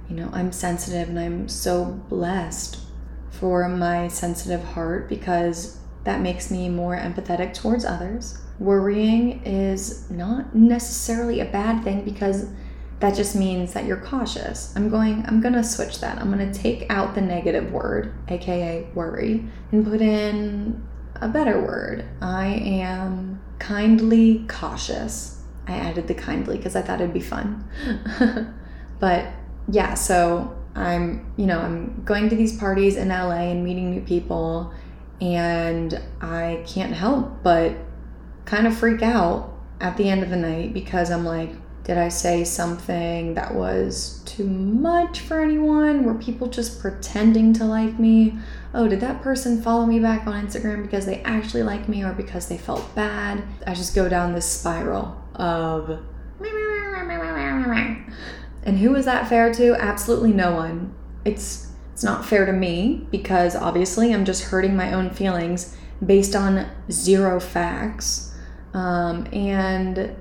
You 0.10 0.18
know, 0.18 0.30
I'm 0.34 0.52
sensitive 0.52 1.10
and 1.10 1.18
I'm 1.18 1.48
so 1.48 1.86
blessed 1.86 2.80
for 3.32 3.68
my 3.70 4.08
sensitive 4.08 4.64
heart 4.64 5.10
because 5.10 5.80
that 6.06 6.22
makes 6.22 6.50
me 6.50 6.70
more 6.70 6.96
empathetic 6.96 7.54
towards 7.54 7.84
others. 7.84 8.40
Worrying 8.60 9.44
is 9.44 10.10
not 10.10 10.56
necessarily 10.56 11.42
a 11.42 11.46
bad 11.46 11.84
thing 11.84 12.06
because 12.06 12.48
that 13.00 13.16
just 13.16 13.36
means 13.36 13.74
that 13.74 13.86
you're 13.86 13.98
cautious. 13.98 14.74
I'm 14.76 14.90
going 14.90 15.26
I'm 15.28 15.42
to 15.42 15.64
switch 15.64 16.00
that. 16.00 16.20
I'm 16.20 16.32
to 16.54 16.58
take 16.58 16.86
out 16.90 17.16
the 17.16 17.22
negative 17.22 17.72
word, 17.72 18.14
aka 18.30 18.88
worry, 18.94 19.46
and 19.72 19.86
put 19.86 20.00
in 20.00 20.82
a 21.16 21.28
better 21.28 21.60
word. 21.60 22.06
I 22.22 22.48
am 22.48 23.42
kindly 23.60 24.46
cautious. 24.48 25.42
I 25.68 25.74
added 25.74 26.08
the 26.08 26.14
kindly 26.14 26.58
because 26.58 26.76
I 26.76 26.82
thought 26.82 27.02
it'd 27.02 27.14
be 27.14 27.20
fun. 27.20 27.68
but 29.00 29.28
yeah, 29.70 29.96
so 29.96 30.56
I'm, 30.76 31.34
you 31.38 31.48
know, 31.48 31.60
I'm 31.60 32.04
going 32.06 32.30
to 32.30 32.36
these 32.36 32.58
parties 32.58 32.96
in 32.96 33.10
LA 33.10 33.50
and 33.50 33.64
meeting 33.64 33.92
new 33.92 34.02
people 34.02 34.74
and 35.22 36.02
I 36.22 36.64
can't 36.68 36.94
help 36.94 37.44
but 37.44 37.74
kind 38.46 38.68
of 38.68 38.78
freak 38.78 39.02
out 39.02 39.54
at 39.80 39.98
the 39.98 40.10
end 40.10 40.24
of 40.24 40.30
the 40.30 40.38
night 40.38 40.74
because 40.74 41.12
I'm 41.12 41.26
like, 41.26 41.52
did 41.84 41.98
I 42.00 42.10
say 42.10 42.44
something 42.44 43.36
that 43.36 43.54
was 43.54 44.24
too 44.26 44.48
much 44.48 45.20
for 45.20 45.40
anyone? 45.40 46.04
Were 46.04 46.16
people 46.16 46.48
just 46.48 46.80
pretending 46.80 47.54
to 47.54 47.66
like 47.66 48.00
me? 48.00 48.38
Oh, 48.74 48.88
did 48.88 49.00
that 49.02 49.22
person 49.22 49.62
follow 49.62 49.86
me 49.86 50.00
back 50.00 50.26
on 50.26 50.48
Instagram 50.48 50.82
because 50.82 51.06
they 51.06 51.22
actually 51.22 51.62
like 51.64 51.88
me 51.88 52.04
or 52.04 52.12
because 52.12 52.48
they 52.48 52.58
felt 52.58 52.96
bad? 52.96 53.44
I 53.68 53.76
just 53.76 53.94
go 53.94 54.10
down 54.10 54.34
this 54.34 54.50
spiral 54.50 55.22
of. 55.36 56.00
And 58.66 58.80
who 58.80 58.96
is 58.96 59.06
that 59.06 59.30
fair 59.30 59.54
to? 59.54 59.76
Absolutely 59.76 60.34
no 60.34 60.56
one. 60.56 60.94
It's 61.24 61.72
it's 61.96 62.04
not 62.04 62.26
fair 62.26 62.46
to 62.46 62.52
me 62.52 63.08
because 63.10 63.56
obviously 63.56 64.14
I'm 64.14 64.26
just 64.26 64.44
hurting 64.44 64.76
my 64.76 64.92
own 64.92 65.12
feelings 65.12 65.78
based 66.06 66.36
on 66.36 66.70
zero 66.92 67.40
facts. 67.40 68.36
Um, 68.74 69.26
and 69.32 70.14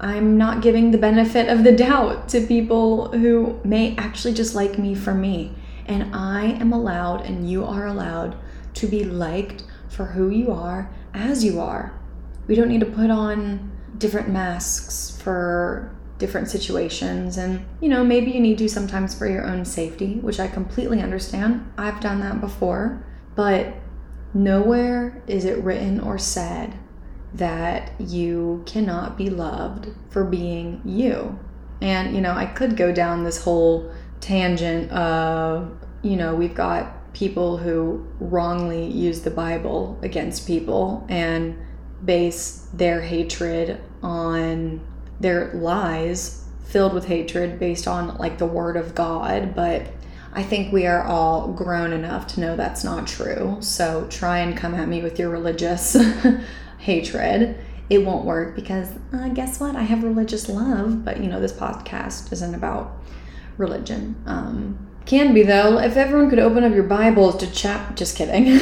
I'm 0.00 0.38
not 0.38 0.62
giving 0.62 0.92
the 0.92 0.96
benefit 0.96 1.50
of 1.50 1.62
the 1.62 1.72
doubt 1.72 2.30
to 2.30 2.46
people 2.46 3.12
who 3.12 3.60
may 3.64 3.94
actually 3.98 4.32
just 4.32 4.54
like 4.54 4.78
me 4.78 4.94
for 4.94 5.12
me. 5.12 5.54
And 5.84 6.16
I 6.16 6.52
am 6.52 6.72
allowed, 6.72 7.26
and 7.26 7.50
you 7.50 7.66
are 7.66 7.86
allowed, 7.86 8.34
to 8.76 8.86
be 8.86 9.04
liked 9.04 9.64
for 9.90 10.06
who 10.06 10.30
you 10.30 10.50
are 10.50 10.90
as 11.12 11.44
you 11.44 11.60
are. 11.60 12.00
We 12.46 12.54
don't 12.54 12.68
need 12.68 12.80
to 12.80 12.86
put 12.86 13.10
on 13.10 13.70
different 13.98 14.30
masks 14.30 15.20
for 15.22 15.94
different 16.20 16.48
situations. 16.48 17.36
And, 17.36 17.66
you 17.80 17.88
know, 17.88 18.04
maybe 18.04 18.30
you 18.30 18.38
need 18.38 18.58
to 18.58 18.68
sometimes 18.68 19.18
for 19.18 19.26
your 19.26 19.44
own 19.44 19.64
safety, 19.64 20.20
which 20.20 20.38
I 20.38 20.46
completely 20.46 21.00
understand. 21.00 21.72
I've 21.76 22.00
done 22.00 22.20
that 22.20 22.40
before. 22.40 23.04
But 23.34 23.74
nowhere 24.32 25.22
is 25.26 25.44
it 25.44 25.64
written 25.64 25.98
or 25.98 26.18
said 26.18 26.78
that 27.34 28.00
you 28.00 28.62
cannot 28.66 29.16
be 29.16 29.30
loved 29.30 29.88
for 30.10 30.24
being 30.24 30.82
you. 30.84 31.38
And, 31.80 32.14
you 32.14 32.20
know, 32.20 32.32
I 32.32 32.46
could 32.46 32.76
go 32.76 32.92
down 32.92 33.24
this 33.24 33.42
whole 33.42 33.90
tangent 34.20 34.92
of, 34.92 35.72
you 36.02 36.16
know, 36.16 36.34
we've 36.34 36.54
got 36.54 37.12
people 37.14 37.56
who 37.56 38.06
wrongly 38.20 38.86
use 38.86 39.22
the 39.22 39.30
Bible 39.30 39.98
against 40.02 40.46
people 40.46 41.06
and 41.08 41.56
base 42.04 42.68
their 42.72 43.00
hatred 43.00 43.80
on 44.02 44.80
their 45.20 45.52
lies 45.52 46.44
filled 46.64 46.94
with 46.94 47.06
hatred 47.06 47.58
based 47.58 47.86
on 47.86 48.16
like 48.16 48.38
the 48.38 48.46
word 48.46 48.76
of 48.76 48.94
God. 48.94 49.54
But 49.54 49.86
I 50.32 50.42
think 50.42 50.72
we 50.72 50.86
are 50.86 51.02
all 51.02 51.52
grown 51.52 51.92
enough 51.92 52.26
to 52.28 52.40
know 52.40 52.56
that's 52.56 52.84
not 52.84 53.06
true. 53.06 53.58
So 53.60 54.06
try 54.08 54.38
and 54.38 54.56
come 54.56 54.74
at 54.74 54.88
me 54.88 55.02
with 55.02 55.18
your 55.18 55.30
religious 55.30 55.96
hatred, 56.78 57.58
it 57.90 58.04
won't 58.04 58.24
work 58.24 58.54
because 58.54 58.88
uh, 59.12 59.28
guess 59.28 59.58
what? 59.58 59.74
I 59.74 59.82
have 59.82 60.04
religious 60.04 60.48
love, 60.48 61.04
but 61.04 61.20
you 61.20 61.28
know, 61.28 61.40
this 61.40 61.52
podcast 61.52 62.32
isn't 62.32 62.54
about 62.54 62.96
religion. 63.56 64.14
Um, 64.26 64.86
can 65.06 65.34
be 65.34 65.42
though. 65.42 65.78
If 65.78 65.96
everyone 65.96 66.30
could 66.30 66.38
open 66.38 66.62
up 66.62 66.72
your 66.72 66.84
Bibles 66.84 67.36
to 67.38 67.50
chat, 67.50 67.96
just 67.96 68.16
kidding. 68.16 68.44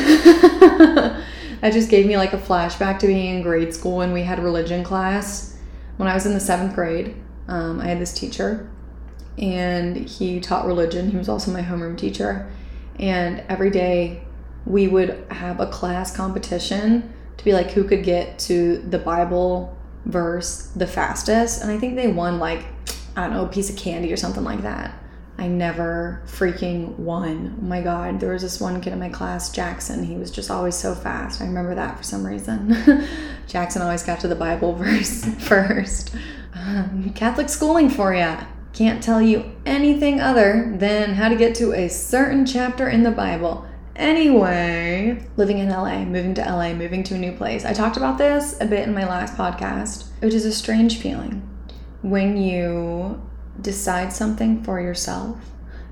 that 1.61 1.73
just 1.73 1.91
gave 1.91 2.07
me 2.07 2.17
like 2.17 2.33
a 2.33 2.38
flashback 2.38 2.99
to 3.00 3.07
being 3.07 3.37
in 3.37 3.43
grade 3.43 3.75
school 3.75 3.99
when 3.99 4.12
we 4.12 4.23
had 4.23 4.43
religion 4.43 4.83
class. 4.83 5.58
When 5.99 6.09
I 6.09 6.14
was 6.14 6.26
in 6.26 6.33
the 6.33 6.40
seventh 6.40 6.75
grade, 6.75 7.14
um, 7.49 7.81
I 7.81 7.87
had 7.87 8.00
this 8.00 8.14
teacher 8.14 8.71
and 9.37 9.97
he 9.97 10.40
taught 10.40 10.64
religion. 10.64 11.11
He 11.11 11.17
was 11.17 11.28
also 11.28 11.50
my 11.50 11.62
homeroom 11.62 11.99
teacher. 11.99 12.50
And 12.99 13.43
every 13.49 13.71
day 13.71 14.23
we 14.64 14.88
would 14.88 15.26
have 15.31 15.61
a 15.61 15.67
class 15.67 16.14
competition 16.17 17.12
to 17.37 17.45
be 17.45 17.52
like 17.52 17.73
who 17.73 17.85
could 17.85 18.05
get 18.05 18.38
to 18.40 18.78
the 18.78 18.99
Bible 18.99 19.76
verse 20.05 20.69
the 20.76 20.87
fastest. 20.87 21.62
And 21.62 21.71
I 21.71 21.78
think 21.78 21.97
they 21.97 22.09
won 22.09 22.38
like, 22.38 22.64
I 23.17 23.23
don't 23.23 23.33
know, 23.33 23.45
a 23.45 23.49
piece 23.49 23.69
of 23.69 23.76
candy 23.76 24.12
or 24.12 24.17
something 24.17 24.45
like 24.45 24.62
that. 24.62 24.95
I 25.38 25.47
never 25.47 26.21
freaking 26.26 26.99
won. 26.99 27.57
Oh 27.57 27.64
my 27.64 27.80
God, 27.80 28.18
there 28.18 28.33
was 28.33 28.42
this 28.42 28.61
one 28.61 28.80
kid 28.80 28.92
in 28.92 28.99
my 28.99 29.09
class, 29.09 29.52
Jackson. 29.52 30.02
He 30.02 30.16
was 30.16 30.33
just 30.33 30.50
always 30.50 30.75
so 30.75 30.97
fast. 30.97 31.40
I 31.40 31.47
remember 31.47 31.76
that 31.76 31.97
for 31.97 32.02
some 32.02 32.26
reason. 32.26 33.07
Jackson 33.47 33.80
always 33.80 34.02
got 34.02 34.18
to 34.21 34.28
the 34.28 34.35
Bible 34.35 34.73
verse 34.75 35.25
first. 35.37 36.12
Um, 36.54 37.12
Catholic 37.14 37.49
schooling 37.49 37.88
for 37.88 38.12
you. 38.12 38.37
Can't 38.73 39.00
tell 39.00 39.23
you 39.23 39.52
anything 39.64 40.21
other 40.21 40.75
than 40.76 41.14
how 41.14 41.28
to 41.28 41.37
get 41.37 41.54
to 41.57 41.73
a 41.73 41.88
certain 41.88 42.45
chapter 42.45 42.88
in 42.88 43.04
the 43.04 43.12
Bible. 43.12 43.64
Anyway, 43.95 45.25
living 45.37 45.59
in 45.59 45.68
LA, 45.68 46.04
moving 46.04 46.35
to 46.35 46.42
LA, 46.42 46.73
moving 46.73 47.04
to 47.04 47.14
a 47.14 47.18
new 47.18 47.33
place. 47.33 47.64
I 47.64 47.73
talked 47.73 47.97
about 47.97 48.18
this 48.18 48.61
a 48.61 48.66
bit 48.66 48.88
in 48.88 48.95
my 48.95 49.09
last 49.09 49.37
podcast, 49.37 50.09
which 50.21 50.35
is 50.35 50.45
a 50.45 50.52
strange 50.52 50.99
feeling 50.99 51.49
when 52.02 52.37
you 52.37 53.21
decide 53.61 54.12
something 54.12 54.62
for 54.62 54.81
yourself 54.81 55.37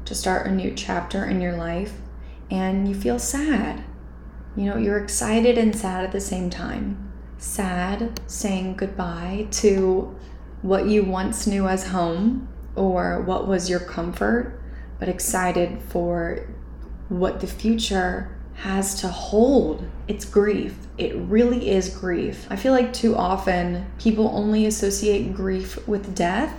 to 0.05 0.15
start 0.15 0.47
a 0.47 0.51
new 0.51 0.73
chapter 0.75 1.25
in 1.25 1.41
your 1.41 1.57
life 1.57 1.95
and 2.51 2.89
you 2.89 2.95
feel 2.95 3.19
sad. 3.19 3.83
You 4.57 4.67
know, 4.67 4.77
you're 4.77 4.99
excited 4.99 5.59
and 5.59 5.77
sad 5.77 6.05
at 6.05 6.13
the 6.13 6.21
same 6.21 6.49
time. 6.49 7.13
Sad 7.39 8.21
saying 8.27 8.77
goodbye 8.77 9.49
to 9.53 10.17
what 10.63 10.87
you 10.87 11.05
once 11.05 11.47
knew 11.47 11.69
as 11.69 11.89
home 11.89 12.49
or 12.75 13.21
what 13.23 13.47
was 13.47 13.69
your 13.69 13.81
comfort, 13.81 14.61
but 14.99 15.09
excited 15.09 15.81
for 15.83 16.49
what 17.09 17.41
the 17.41 17.47
future 17.47 18.37
has 18.55 19.01
to 19.01 19.09
hold. 19.09 19.85
It's 20.09 20.25
grief. 20.25 20.75
It 20.97 21.15
really 21.17 21.71
is 21.71 21.91
grief. 21.91 22.47
I 22.49 22.57
feel 22.57 22.73
like 22.73 22.93
too 22.93 23.15
often 23.15 23.87
people 23.99 24.31
only 24.33 24.67
associate 24.67 25.35
grief 25.35 25.87
with 25.87 26.15
death, 26.15 26.55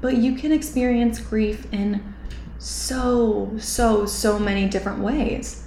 but 0.00 0.16
you 0.16 0.34
can 0.34 0.52
experience 0.52 1.18
grief 1.18 1.72
in 1.72 2.14
so, 2.58 3.52
so, 3.58 4.06
so 4.06 4.38
many 4.38 4.68
different 4.68 5.00
ways. 5.00 5.64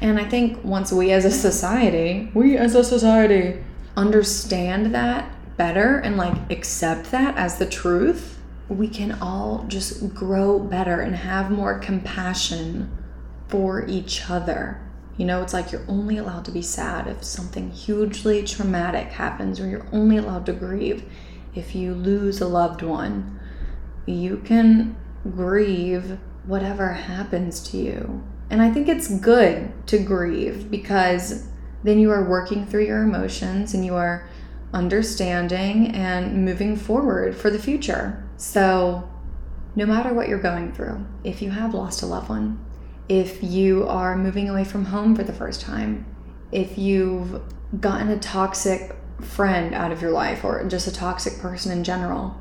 And 0.00 0.18
I 0.18 0.24
think 0.24 0.62
once 0.64 0.92
we 0.92 1.10
as 1.12 1.24
a 1.24 1.30
society, 1.30 2.30
we 2.34 2.56
as 2.56 2.74
a 2.74 2.84
society 2.84 3.62
understand 3.96 4.94
that 4.94 5.32
better 5.56 5.98
and 5.98 6.16
like 6.16 6.50
accept 6.50 7.10
that 7.10 7.36
as 7.36 7.58
the 7.58 7.66
truth, 7.66 8.38
we 8.68 8.86
can 8.86 9.12
all 9.20 9.64
just 9.68 10.14
grow 10.14 10.58
better 10.58 11.00
and 11.00 11.16
have 11.16 11.50
more 11.50 11.78
compassion 11.78 12.96
for 13.48 13.86
each 13.86 14.30
other. 14.30 14.80
You 15.16 15.26
know, 15.26 15.42
it's 15.42 15.52
like 15.52 15.72
you're 15.72 15.84
only 15.88 16.18
allowed 16.18 16.44
to 16.44 16.52
be 16.52 16.62
sad 16.62 17.08
if 17.08 17.24
something 17.24 17.70
hugely 17.72 18.44
traumatic 18.44 19.08
happens, 19.08 19.58
or 19.58 19.66
you're 19.66 19.88
only 19.90 20.16
allowed 20.16 20.46
to 20.46 20.52
grieve 20.52 21.04
if 21.54 21.74
you 21.74 21.92
lose 21.92 22.40
a 22.40 22.46
loved 22.46 22.82
one. 22.82 23.40
You 24.08 24.38
can 24.38 24.96
grieve 25.30 26.18
whatever 26.46 26.92
happens 26.92 27.60
to 27.70 27.76
you. 27.76 28.24
And 28.48 28.62
I 28.62 28.70
think 28.70 28.88
it's 28.88 29.08
good 29.08 29.72
to 29.88 29.98
grieve 29.98 30.70
because 30.70 31.46
then 31.84 31.98
you 31.98 32.10
are 32.10 32.28
working 32.28 32.64
through 32.66 32.86
your 32.86 33.02
emotions 33.02 33.74
and 33.74 33.84
you 33.84 33.94
are 33.94 34.26
understanding 34.72 35.94
and 35.94 36.44
moving 36.44 36.74
forward 36.74 37.36
for 37.36 37.50
the 37.50 37.58
future. 37.58 38.26
So, 38.38 39.08
no 39.76 39.84
matter 39.84 40.14
what 40.14 40.28
you're 40.28 40.38
going 40.38 40.72
through, 40.72 41.06
if 41.22 41.42
you 41.42 41.50
have 41.50 41.74
lost 41.74 42.02
a 42.02 42.06
loved 42.06 42.30
one, 42.30 42.64
if 43.08 43.42
you 43.42 43.86
are 43.86 44.16
moving 44.16 44.48
away 44.48 44.64
from 44.64 44.86
home 44.86 45.14
for 45.14 45.22
the 45.22 45.32
first 45.32 45.60
time, 45.60 46.06
if 46.50 46.78
you've 46.78 47.42
gotten 47.78 48.08
a 48.08 48.18
toxic 48.18 48.96
friend 49.20 49.74
out 49.74 49.92
of 49.92 50.00
your 50.00 50.10
life 50.12 50.44
or 50.44 50.64
just 50.64 50.86
a 50.86 50.92
toxic 50.92 51.38
person 51.38 51.70
in 51.70 51.84
general, 51.84 52.40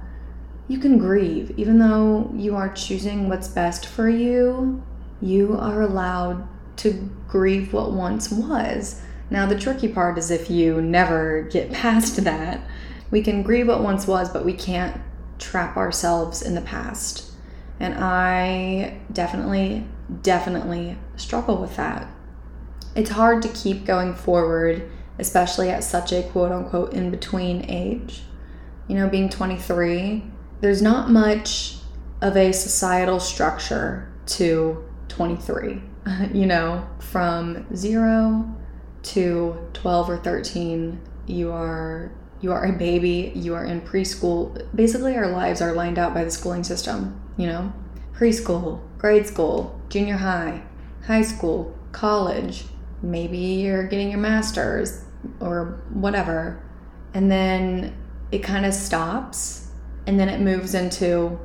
you 0.68 0.80
can 0.80 0.98
grieve. 0.98 1.54
Even 1.58 1.80
though 1.80 2.32
you 2.36 2.56
are 2.56 2.70
choosing 2.70 3.30
what's 3.30 3.48
best 3.48 3.86
for 3.86 4.10
you, 4.10 4.84
you 5.22 5.58
are 5.58 5.82
allowed 5.82 6.48
to 6.78 7.10
grieve 7.28 7.74
what 7.74 7.94
once 7.94 8.32
was. 8.32 9.02
Now, 9.30 9.46
the 9.46 9.60
tricky 9.60 9.88
part 9.88 10.18
is 10.18 10.32
if 10.32 10.50
you 10.50 10.82
never 10.82 11.44
get 11.44 11.72
past 11.74 12.24
that, 12.24 12.62
we 13.10 13.22
can 13.22 13.44
grieve 13.44 13.68
what 13.68 13.84
once 13.84 14.06
was, 14.08 14.30
but 14.30 14.46
we 14.46 14.54
can't 14.54 15.00
trap 15.40 15.78
ourselves 15.78 16.42
in 16.42 16.56
the 16.56 16.62
past. 16.62 17.32
And 17.80 17.94
I 17.96 19.00
definitely, 19.12 19.86
definitely 20.22 20.98
struggle 21.16 21.58
with 21.58 21.76
that. 21.78 22.08
It's 22.96 23.12
hard 23.12 23.44
to 23.44 23.50
keep 23.50 23.86
going 23.86 24.16
forward, 24.16 24.90
especially 25.20 25.70
at 25.70 25.84
such 25.84 26.12
a 26.12 26.24
quote 26.24 26.52
unquote 26.52 26.94
in 26.94 27.12
between 27.12 27.70
age. 27.70 28.24
You 28.88 28.96
know, 28.96 29.08
being 29.08 29.30
23, 29.30 30.24
there's 30.62 30.82
not 30.82 31.10
much 31.10 31.78
of 32.22 32.36
a 32.36 32.52
societal 32.52 33.20
structure 33.20 34.12
to 34.26 34.84
23. 35.10 35.82
you 36.34 36.46
know, 36.46 36.88
from 37.00 37.66
zero 37.76 38.56
to 39.04 39.70
12 39.74 40.10
or 40.10 40.18
13, 40.18 41.02
you 41.26 41.52
are 41.52 42.12
you 42.40 42.52
are 42.52 42.66
a 42.66 42.72
baby, 42.72 43.32
you 43.36 43.56
are 43.56 43.66
in 43.66 43.82
preschool. 43.82 44.64
Basically, 44.76 45.16
our 45.16 45.28
lives 45.28 45.60
are 45.60 45.74
lined 45.74 45.98
out 45.98 46.14
by 46.14 46.24
the 46.24 46.30
schooling 46.30 46.64
system, 46.64 47.20
you 47.36 47.48
know? 47.48 47.74
Preschool, 48.14 48.80
grade 49.00 49.26
school, 49.26 49.82
junior 49.90 50.18
high, 50.18 50.62
high 51.08 51.24
school, 51.24 51.76
college, 51.92 52.66
maybe 53.02 53.38
you're 53.38 53.88
getting 53.88 54.12
your 54.12 54.20
master's 54.20 55.04
or 55.40 55.82
whatever. 55.90 56.62
And 57.16 57.32
then 57.32 57.98
it 58.32 58.40
kind 58.40 58.68
of 58.68 58.74
stops 58.74 59.67
and 60.08 60.20
then 60.20 60.30
it 60.30 60.40
moves 60.40 60.74
into 60.74 61.40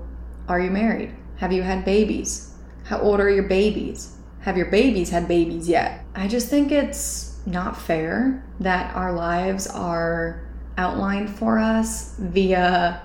are 0.49 0.61
you 0.61 0.71
married? 0.71 1.15
Have 1.37 1.53
you 1.53 1.63
had 1.63 1.85
babies? 1.85 2.55
How 2.85 2.99
old 3.01 3.21
are 3.21 3.31
your 3.31 3.45
babies? 3.45 4.17
Have 4.41 4.57
your 4.57 4.71
babies 4.71 5.11
had 5.11 5.29
babies 5.29 5.69
yet? 5.69 6.05
I 6.15 6.27
just 6.29 6.49
think 6.49 6.73
it's 6.73 7.39
not 7.47 7.81
fair 7.81 8.45
that 8.61 8.95
our 8.97 9.13
lives 9.13 9.67
are 9.67 10.49
outlined 10.79 11.31
for 11.31 11.59
us 11.59 12.17
via 12.19 13.03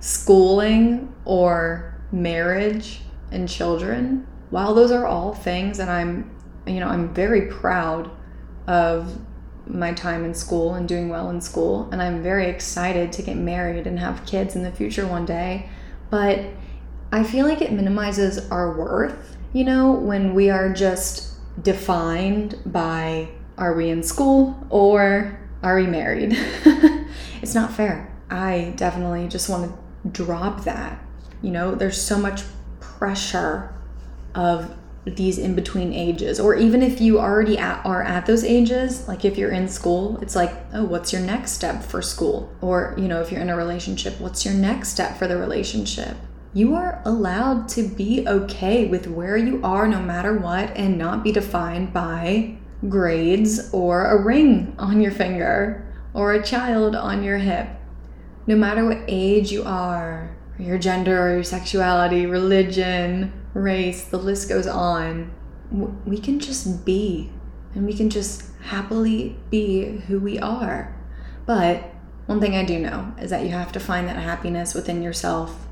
schooling 0.00 1.14
or 1.24 1.94
marriage 2.12 3.00
and 3.30 3.48
children. 3.48 4.26
While 4.50 4.74
those 4.74 4.92
are 4.92 5.06
all 5.06 5.34
things 5.34 5.78
and 5.78 5.90
I'm 5.90 6.34
you 6.66 6.80
know, 6.80 6.88
I'm 6.88 7.12
very 7.12 7.48
proud 7.48 8.10
of 8.66 9.18
my 9.66 9.92
time 9.92 10.24
in 10.24 10.34
school 10.34 10.74
and 10.74 10.88
doing 10.88 11.08
well 11.08 11.30
in 11.30 11.40
school 11.40 11.88
and 11.90 12.02
I'm 12.02 12.22
very 12.22 12.46
excited 12.46 13.12
to 13.12 13.22
get 13.22 13.36
married 13.36 13.86
and 13.86 13.98
have 13.98 14.26
kids 14.26 14.54
in 14.54 14.62
the 14.62 14.70
future 14.70 15.06
one 15.06 15.24
day, 15.24 15.68
but 16.10 16.40
I 17.12 17.22
feel 17.22 17.46
like 17.46 17.62
it 17.62 17.72
minimizes 17.72 18.50
our 18.50 18.76
worth, 18.76 19.36
you 19.52 19.64
know, 19.64 19.92
when 19.92 20.34
we 20.34 20.50
are 20.50 20.72
just 20.72 21.34
defined 21.62 22.58
by 22.66 23.28
are 23.56 23.74
we 23.74 23.88
in 23.88 24.02
school 24.02 24.66
or 24.68 25.38
are 25.62 25.76
we 25.76 25.86
married? 25.86 26.32
it's 27.40 27.54
not 27.54 27.72
fair. 27.72 28.12
I 28.30 28.74
definitely 28.76 29.28
just 29.28 29.48
want 29.48 29.72
to 29.72 30.08
drop 30.10 30.64
that. 30.64 31.00
You 31.40 31.50
know, 31.50 31.74
there's 31.74 32.00
so 32.00 32.18
much 32.18 32.42
pressure 32.80 33.72
of 34.34 34.74
these 35.04 35.38
in 35.38 35.54
between 35.54 35.92
ages 35.92 36.40
or 36.40 36.54
even 36.54 36.82
if 36.82 37.00
you 37.00 37.20
already 37.20 37.58
at, 37.58 37.84
are 37.84 38.02
at 38.02 38.24
those 38.26 38.42
ages 38.42 39.06
like 39.06 39.24
if 39.24 39.36
you're 39.36 39.50
in 39.50 39.68
school 39.68 40.18
it's 40.22 40.34
like 40.34 40.50
oh 40.72 40.84
what's 40.84 41.12
your 41.12 41.20
next 41.20 41.52
step 41.52 41.82
for 41.82 42.00
school 42.00 42.50
or 42.62 42.94
you 42.96 43.06
know 43.06 43.20
if 43.20 43.30
you're 43.30 43.40
in 43.40 43.50
a 43.50 43.56
relationship 43.56 44.18
what's 44.18 44.44
your 44.44 44.54
next 44.54 44.88
step 44.88 45.18
for 45.18 45.28
the 45.28 45.36
relationship 45.36 46.16
you 46.54 46.74
are 46.74 47.02
allowed 47.04 47.68
to 47.68 47.82
be 47.82 48.26
okay 48.28 48.86
with 48.86 49.08
where 49.08 49.36
you 49.36 49.60
are 49.62 49.88
no 49.88 50.00
matter 50.00 50.38
what 50.38 50.70
and 50.76 50.96
not 50.96 51.24
be 51.24 51.32
defined 51.32 51.92
by 51.92 52.56
grades 52.88 53.72
or 53.72 54.06
a 54.06 54.22
ring 54.22 54.74
on 54.78 55.00
your 55.00 55.10
finger 55.10 55.84
or 56.12 56.32
a 56.32 56.42
child 56.42 56.94
on 56.94 57.22
your 57.22 57.38
hip. 57.38 57.68
No 58.46 58.56
matter 58.56 58.84
what 58.84 58.98
age 59.08 59.50
you 59.50 59.64
are, 59.64 60.36
your 60.58 60.78
gender 60.78 61.26
or 61.26 61.34
your 61.34 61.44
sexuality, 61.44 62.26
religion, 62.26 63.32
race, 63.60 64.04
the 64.04 64.18
list 64.18 64.48
goes 64.48 64.66
on, 64.66 65.32
we 66.04 66.18
can 66.18 66.38
just 66.40 66.84
be 66.84 67.30
and 67.74 67.86
we 67.86 67.94
can 67.94 68.10
just 68.10 68.44
happily 68.62 69.36
be 69.50 69.98
who 70.06 70.20
we 70.20 70.38
are. 70.38 70.94
But 71.46 71.92
one 72.26 72.40
thing 72.40 72.54
I 72.54 72.64
do 72.64 72.78
know 72.78 73.12
is 73.20 73.30
that 73.30 73.44
you 73.44 73.50
have 73.50 73.72
to 73.72 73.80
find 73.80 74.08
that 74.08 74.16
happiness 74.16 74.74
within 74.74 75.02
yourself 75.02 75.66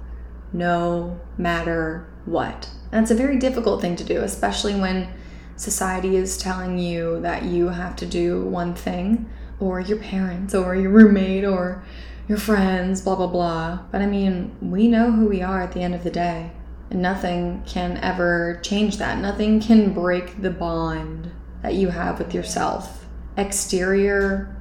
no 0.52 1.20
matter 1.38 2.06
what. 2.24 2.68
And 2.90 3.02
it's 3.02 3.10
a 3.10 3.14
very 3.16 3.38
difficult 3.38 3.80
thing 3.80 3.96
to 3.96 4.04
do, 4.04 4.20
especially 4.20 4.74
when 4.74 5.08
society 5.56 6.16
is 6.16 6.36
telling 6.36 6.78
you 6.78 7.20
that 7.20 7.44
you 7.44 7.68
have 7.68 7.96
to 7.96 8.06
do 8.06 8.44
one 8.44 8.74
thing, 8.74 9.30
or 9.60 9.80
your 9.80 9.98
parents, 9.98 10.54
or 10.54 10.74
your 10.74 10.90
roommate, 10.90 11.44
or 11.44 11.84
your 12.28 12.38
friends, 12.38 13.00
blah, 13.00 13.14
blah, 13.14 13.28
blah. 13.28 13.78
But 13.90 14.02
I 14.02 14.06
mean, 14.06 14.56
we 14.60 14.88
know 14.88 15.12
who 15.12 15.26
we 15.26 15.40
are 15.40 15.62
at 15.62 15.72
the 15.72 15.80
end 15.80 15.94
of 15.94 16.04
the 16.04 16.10
day, 16.10 16.52
and 16.92 17.00
nothing 17.00 17.62
can 17.64 17.96
ever 18.02 18.60
change 18.62 18.98
that. 18.98 19.18
Nothing 19.18 19.60
can 19.60 19.94
break 19.94 20.42
the 20.42 20.50
bond 20.50 21.30
that 21.62 21.72
you 21.72 21.88
have 21.88 22.18
with 22.18 22.34
yourself. 22.34 23.06
Exterior 23.38 24.54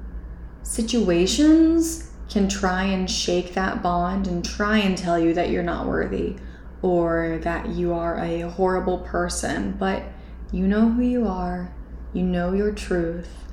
situations 0.63 2.10
can 2.30 2.48
try 2.48 2.84
and 2.84 3.12
shake 3.12 3.54
that 3.54 3.84
bond 3.84 4.28
and 4.28 4.46
try 4.46 4.78
and 4.78 4.98
tell 4.98 5.20
you 5.20 5.34
that 5.34 5.50
you're 5.50 5.62
not 5.62 5.86
worthy 5.86 6.38
or 6.82 7.38
that 7.44 7.67
you 7.67 7.94
are 7.94 8.17
a 8.20 8.50
horrible 8.50 9.00
person, 9.00 9.74
but 9.78 10.02
you 10.54 10.65
know 10.65 10.89
who 10.89 11.04
you 11.04 11.28
are, 11.28 11.74
you 12.13 12.24
know 12.24 12.54
your 12.54 12.72
truth, 12.72 13.44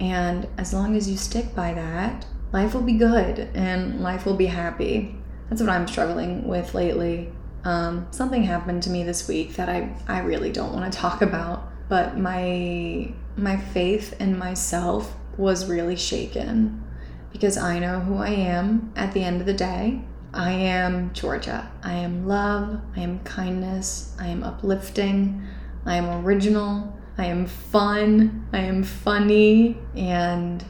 and 0.00 0.48
as 0.58 0.74
long 0.74 0.96
as 0.96 1.08
you 1.08 1.16
stick 1.16 1.54
by 1.54 1.72
that, 1.72 2.26
life 2.52 2.74
will 2.74 2.82
be 2.82 2.94
good 2.94 3.48
and 3.54 4.00
life 4.00 4.26
will 4.26 4.34
be 4.34 4.46
happy. 4.46 5.16
That's 5.48 5.60
what 5.60 5.70
I'm 5.70 5.86
struggling 5.86 6.48
with 6.48 6.74
lately. 6.74 7.32
Um, 7.64 8.06
something 8.10 8.42
happened 8.44 8.82
to 8.84 8.90
me 8.90 9.02
this 9.02 9.26
week 9.26 9.56
that 9.56 9.68
I, 9.68 9.96
I 10.06 10.20
really 10.20 10.52
don't 10.52 10.72
want 10.72 10.92
to 10.92 10.98
talk 10.98 11.22
about, 11.22 11.70
but 11.88 12.18
my 12.18 13.12
my 13.36 13.56
faith 13.56 14.20
in 14.20 14.38
myself 14.38 15.14
was 15.36 15.68
really 15.68 15.96
shaken 15.96 16.84
because 17.32 17.56
I 17.56 17.80
know 17.80 17.98
who 17.98 18.16
I 18.16 18.28
am 18.28 18.92
at 18.94 19.12
the 19.12 19.24
end 19.24 19.40
of 19.40 19.46
the 19.46 19.54
day. 19.54 20.02
I 20.32 20.52
am 20.52 21.12
Georgia. 21.12 21.70
I 21.82 21.94
am 21.94 22.28
love. 22.28 22.80
I 22.96 23.00
am 23.00 23.20
kindness. 23.20 24.14
I 24.20 24.28
am 24.28 24.44
uplifting. 24.44 25.44
I 25.86 25.96
am 25.96 26.24
original, 26.24 26.96
I 27.18 27.26
am 27.26 27.46
fun, 27.46 28.48
I 28.52 28.60
am 28.60 28.82
funny, 28.82 29.78
and 29.94 30.64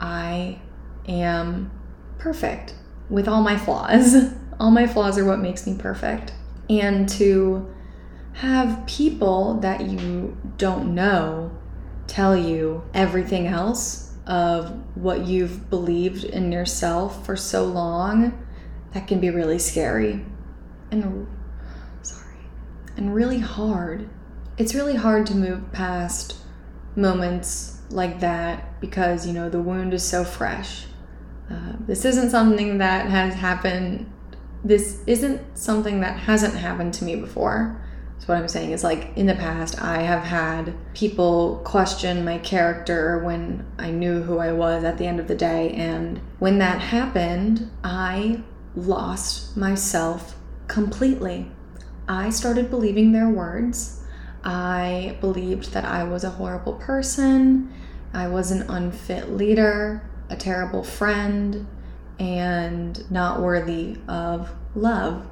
I 0.00 0.58
am 1.06 1.70
perfect 2.18 2.74
with 3.08 3.28
all 3.28 3.42
my 3.42 3.56
flaws. 3.56 4.32
all 4.62 4.70
my 4.70 4.86
flaws 4.86 5.18
are 5.18 5.24
what 5.24 5.40
makes 5.40 5.66
me 5.66 5.74
perfect. 5.76 6.32
And 6.70 7.08
to 7.10 7.68
have 8.34 8.86
people 8.86 9.54
that 9.54 9.80
you 9.80 10.38
don't 10.56 10.94
know 10.94 11.50
tell 12.06 12.36
you 12.36 12.84
everything 12.94 13.48
else 13.48 14.12
of 14.24 14.70
what 14.94 15.26
you've 15.26 15.68
believed 15.68 16.22
in 16.22 16.52
yourself 16.52 17.26
for 17.26 17.36
so 17.36 17.64
long, 17.64 18.46
that 18.92 19.08
can 19.08 19.18
be 19.18 19.30
really 19.30 19.58
scary 19.58 20.24
and 20.92 21.26
sorry, 22.02 22.36
and 22.96 23.14
really 23.14 23.38
hard 23.40 24.08
it's 24.58 24.74
really 24.74 24.94
hard 24.94 25.26
to 25.26 25.34
move 25.34 25.72
past 25.72 26.36
moments 26.94 27.80
like 27.88 28.20
that 28.20 28.78
because 28.80 29.26
you 29.26 29.32
know 29.32 29.48
the 29.48 29.60
wound 29.60 29.94
is 29.94 30.02
so 30.02 30.22
fresh 30.22 30.84
uh, 31.50 31.72
this 31.86 32.04
isn't 32.04 32.28
something 32.28 32.78
that 32.78 33.06
has 33.06 33.34
happened 33.34 34.12
this 34.64 35.02
isn't 35.06 35.58
something 35.58 36.00
that 36.00 36.16
hasn't 36.18 36.54
happened 36.54 36.94
to 36.94 37.04
me 37.04 37.16
before. 37.16 37.80
So 38.18 38.26
what 38.28 38.38
i'm 38.38 38.46
saying 38.46 38.70
is 38.70 38.84
like 38.84 39.10
in 39.16 39.26
the 39.26 39.34
past 39.34 39.82
i 39.82 40.02
have 40.02 40.22
had 40.22 40.72
people 40.94 41.60
question 41.64 42.24
my 42.24 42.38
character 42.38 43.18
when 43.18 43.66
i 43.80 43.90
knew 43.90 44.22
who 44.22 44.38
i 44.38 44.52
was 44.52 44.84
at 44.84 44.96
the 44.96 45.08
end 45.08 45.18
of 45.18 45.26
the 45.26 45.34
day 45.34 45.72
and 45.72 46.20
when 46.38 46.58
that 46.58 46.80
happened 46.80 47.68
i 47.82 48.40
lost 48.74 49.56
myself 49.56 50.36
completely. 50.68 51.50
I 52.08 52.30
started 52.30 52.70
believing 52.70 53.12
their 53.12 53.28
words. 53.28 54.02
I 54.44 55.16
believed 55.20 55.72
that 55.72 55.84
I 55.84 56.04
was 56.04 56.24
a 56.24 56.30
horrible 56.30 56.74
person, 56.74 57.72
I 58.12 58.28
was 58.28 58.50
an 58.50 58.62
unfit 58.68 59.30
leader, 59.30 60.02
a 60.28 60.36
terrible 60.36 60.82
friend, 60.82 61.66
and 62.22 63.10
not 63.10 63.40
worthy 63.40 63.96
of 64.06 64.52
love, 64.76 65.26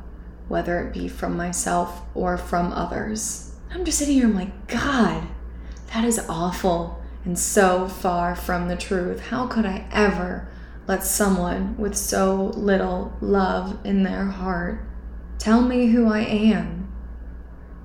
whether 0.49 0.81
it 0.81 0.93
be 0.93 1.07
from 1.07 1.37
myself 1.37 2.03
or 2.15 2.37
from 2.37 2.73
others. 2.73 3.55
I'm 3.71 3.85
just 3.85 3.99
sitting 3.99 4.15
here, 4.15 4.27
I'm 4.27 4.35
like, 4.35 4.67
God, 4.67 5.29
that 5.93 6.05
is 6.05 6.19
awful 6.29 7.01
and 7.25 7.39
so 7.39 7.87
far 7.87 8.35
from 8.35 8.67
the 8.67 8.77
truth. 8.77 9.21
How 9.21 9.47
could 9.47 9.65
I 9.65 9.87
ever 9.93 10.49
let 10.89 11.05
someone 11.05 11.77
with 11.79 11.95
so 11.95 12.47
little 12.57 13.17
love 13.21 13.79
in 13.85 14.03
their 14.03 14.25
heart 14.25 14.85
tell 15.39 15.63
me 15.63 15.87
who 15.87 16.09
I 16.09 16.21
am? 16.23 16.93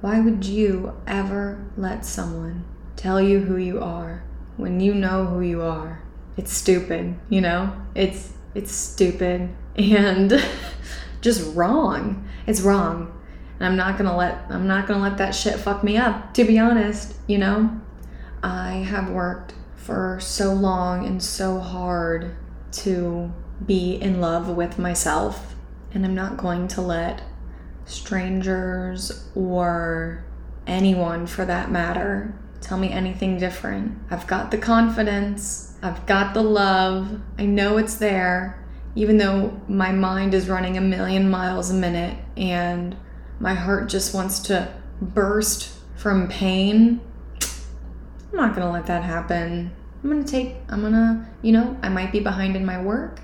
Why 0.02 0.20
would 0.20 0.46
you 0.46 1.00
ever 1.06 1.64
let 1.78 2.06
someone 2.06 2.66
tell 2.96 3.22
you 3.22 3.42
who 3.42 3.58
you 3.58 3.80
are 3.82 4.24
when 4.58 4.80
you 4.80 4.96
know 4.96 5.26
who 5.26 5.42
you 5.42 5.62
are? 5.62 6.02
It's 6.38 6.52
stupid, 6.52 7.20
you 7.30 7.42
know? 7.42 7.72
It's 7.94 8.34
it's 8.56 8.72
stupid 8.72 9.50
and 9.76 10.44
just 11.22 11.56
wrong. 11.56 12.28
It's 12.48 12.62
wrong. 12.62 13.12
And 13.60 13.68
I'm 13.68 13.76
not 13.76 13.98
gonna 13.98 14.16
let 14.16 14.46
I'm 14.50 14.68
not 14.68 14.88
gonna 14.88 15.04
let 15.04 15.18
that 15.20 15.36
shit 15.36 15.60
fuck 15.60 15.84
me 15.84 15.98
up, 15.98 16.34
to 16.34 16.44
be 16.44 16.58
honest, 16.58 17.16
you 17.28 17.38
know? 17.38 17.82
I 18.42 18.86
have 18.88 19.10
worked 19.10 19.54
for 19.76 20.20
so 20.20 20.54
long 20.54 21.06
and 21.06 21.22
so 21.22 21.60
hard 21.60 22.36
to 22.72 23.32
be 23.66 23.96
in 23.96 24.20
love 24.20 24.50
with 24.50 24.78
myself, 24.78 25.56
and 25.94 26.06
I'm 26.06 26.16
not 26.16 26.38
going 26.38 26.68
to 26.70 26.82
let 26.82 27.22
strangers 27.86 29.28
or 29.36 30.26
anyone 30.68 31.28
for 31.28 31.46
that 31.46 31.72
matter 31.72 32.34
tell 32.62 32.78
me 32.78 32.92
anything 32.92 33.38
different. 33.38 33.98
I've 34.10 34.28
got 34.28 34.52
the 34.52 34.58
confidence, 34.58 35.65
I've 35.86 36.04
got 36.08 36.34
the 36.34 36.42
love, 36.42 37.22
I 37.38 37.46
know 37.46 37.78
it's 37.78 37.98
there, 37.98 38.60
even 38.96 39.18
though 39.18 39.62
my 39.68 39.92
mind 39.92 40.34
is 40.34 40.50
running 40.50 40.78
a 40.78 40.82
million 40.82 41.30
miles 41.30 41.70
a 41.70 41.76
minute 41.76 42.18
and 42.36 42.98
my 43.40 43.54
heart 43.54 43.88
just 43.88 44.12
wants 44.12 44.40
to 44.48 44.74
burst 45.00 45.78
from 45.96 46.28
pain. 46.28 47.02
I'm 48.32 48.36
not 48.36 48.56
gonna 48.56 48.72
let 48.72 48.88
that 48.88 49.04
happen. 49.04 49.72
I'm 50.04 50.10
gonna 50.10 50.24
take, 50.24 50.56
I'm 50.70 50.82
gonna, 50.82 51.30
you 51.44 51.52
know, 51.52 51.78
I 51.84 51.90
might 51.90 52.12
be 52.12 52.20
behind 52.20 52.56
in 52.56 52.66
my 52.66 52.82
work. 52.82 53.20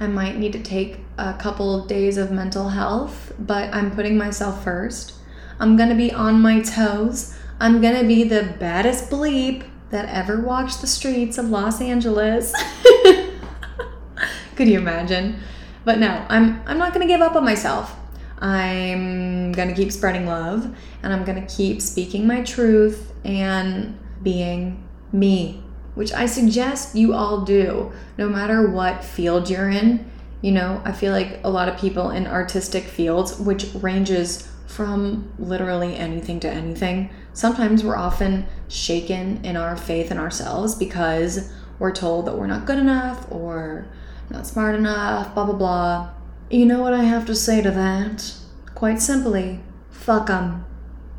I 0.00 0.06
might 0.06 0.38
need 0.38 0.54
to 0.54 0.62
take 0.62 1.00
a 1.18 1.34
couple 1.34 1.78
of 1.78 1.86
days 1.86 2.16
of 2.16 2.30
mental 2.30 2.70
health, 2.70 3.34
but 3.38 3.74
I'm 3.74 3.90
putting 3.90 4.16
myself 4.16 4.64
first. 4.64 5.12
I'm 5.60 5.76
gonna 5.76 5.94
be 5.94 6.12
on 6.12 6.40
my 6.40 6.62
toes. 6.62 7.36
I'm 7.60 7.82
gonna 7.82 8.04
be 8.04 8.24
the 8.24 8.54
baddest 8.58 9.10
bleep 9.10 9.64
that 9.90 10.08
ever 10.08 10.40
walked 10.40 10.80
the 10.80 10.86
streets 10.86 11.38
of 11.38 11.50
Los 11.50 11.80
Angeles. 11.80 12.52
Could 14.56 14.68
you 14.68 14.78
imagine? 14.78 15.40
But 15.84 15.98
no, 15.98 16.26
I'm 16.28 16.62
I'm 16.66 16.78
not 16.78 16.92
gonna 16.92 17.06
give 17.06 17.20
up 17.20 17.36
on 17.36 17.44
myself. 17.44 17.94
I'm 18.38 19.52
gonna 19.52 19.74
keep 19.74 19.92
spreading 19.92 20.26
love 20.26 20.74
and 21.02 21.12
I'm 21.12 21.24
gonna 21.24 21.46
keep 21.46 21.80
speaking 21.80 22.26
my 22.26 22.42
truth 22.42 23.12
and 23.24 23.98
being 24.22 24.82
me, 25.12 25.62
which 25.94 26.12
I 26.12 26.26
suggest 26.26 26.96
you 26.96 27.14
all 27.14 27.42
do, 27.42 27.92
no 28.18 28.28
matter 28.28 28.68
what 28.68 29.04
field 29.04 29.48
you're 29.48 29.70
in. 29.70 30.10
You 30.42 30.52
know, 30.52 30.82
I 30.84 30.92
feel 30.92 31.12
like 31.12 31.40
a 31.44 31.50
lot 31.50 31.68
of 31.68 31.78
people 31.78 32.10
in 32.10 32.26
artistic 32.26 32.84
fields, 32.84 33.38
which 33.38 33.72
ranges 33.74 34.48
from 34.66 35.32
literally 35.38 35.96
anything 35.96 36.40
to 36.40 36.50
anything, 36.50 37.10
sometimes 37.32 37.84
we're 37.84 37.96
often 37.96 38.46
shaken 38.68 39.44
in 39.44 39.56
our 39.56 39.76
faith 39.76 40.10
in 40.10 40.18
ourselves 40.18 40.74
because 40.74 41.52
we're 41.78 41.92
told 41.92 42.26
that 42.26 42.36
we're 42.36 42.46
not 42.46 42.66
good 42.66 42.78
enough 42.78 43.30
or 43.30 43.86
not 44.30 44.46
smart 44.46 44.74
enough, 44.74 45.34
blah, 45.34 45.44
blah, 45.44 45.54
blah. 45.54 46.10
You 46.50 46.66
know 46.66 46.80
what 46.80 46.94
I 46.94 47.04
have 47.04 47.26
to 47.26 47.34
say 47.34 47.62
to 47.62 47.70
that? 47.70 48.34
Quite 48.74 49.00
simply, 49.00 49.60
fuck 49.90 50.28
'em. 50.30 50.64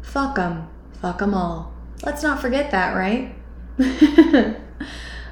Fuck 0.01 0.37
'em. 0.39 0.67
Fuck 1.01 1.21
'em 1.21 1.33
all. 1.33 1.73
Let's 2.03 2.23
not 2.23 2.39
forget 2.39 2.71
that, 2.71 2.93
right? 2.93 3.35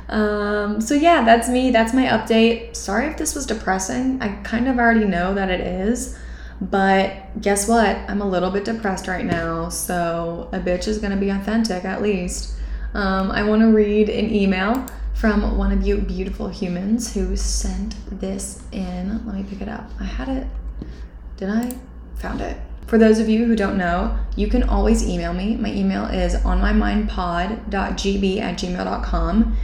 um, 0.10 0.82
so, 0.82 0.93
yeah, 0.93 1.23
that's 1.23 1.47
me. 1.47 1.71
That's 1.71 1.93
my 1.93 2.06
update. 2.06 2.75
Sorry 2.75 3.08
if 3.08 3.17
this 3.17 3.36
was 3.36 3.45
depressing. 3.45 4.21
I 4.21 4.41
kind 4.43 4.67
of 4.67 4.78
already 4.80 5.06
know 5.06 5.34
that 5.34 5.49
it 5.49 5.62
is. 5.62 6.17
But 6.62 7.41
guess 7.41 7.68
what? 7.68 7.98
I'm 8.08 8.22
a 8.22 8.28
little 8.28 8.50
bit 8.50 8.63
depressed 8.63 9.08
right 9.08 9.26
now. 9.26 9.70
So, 9.70 10.50
a 10.54 10.60
bitch 10.60 10.88
is 10.88 11.00
to 11.00 11.15
be 11.18 11.30
authentic 11.30 11.84
at 11.84 12.02
least. 12.02 12.56
Um, 12.94 13.32
I 13.32 13.44
want 13.44 13.62
to 13.62 13.68
read 13.68 14.10
an 14.10 14.34
email 14.34 14.86
from 15.13 15.58
one 15.58 15.72
of 15.72 15.86
you 15.86 15.98
beautiful 15.98 16.48
humans 16.48 17.13
who 17.13 17.36
sent 17.36 17.96
this 18.20 18.63
in. 18.72 19.26
Let 19.26 19.36
me 19.36 19.44
pick 19.44 19.62
it 19.62 19.68
up. 19.68 19.89
I 20.00 20.06
had 20.06 20.30
it. 20.30 20.48
Did 21.38 21.50
I? 21.50 21.74
Found 22.18 22.41
it. 22.41 22.58
For 22.88 22.98
those 22.98 23.20
of 23.20 23.28
you 23.28 23.46
who 23.46 23.56
don't 23.56 23.78
know, 23.78 24.18
you 24.36 24.48
can 24.48 24.63
always 24.63 25.08
email 25.08 25.34
me. 25.34 25.58
My 25.58 25.72
email 25.72 26.06
is 26.06 26.36
onmymindpod.gb 26.36 28.39
at 28.39 28.60
gmail.com. 28.60 29.58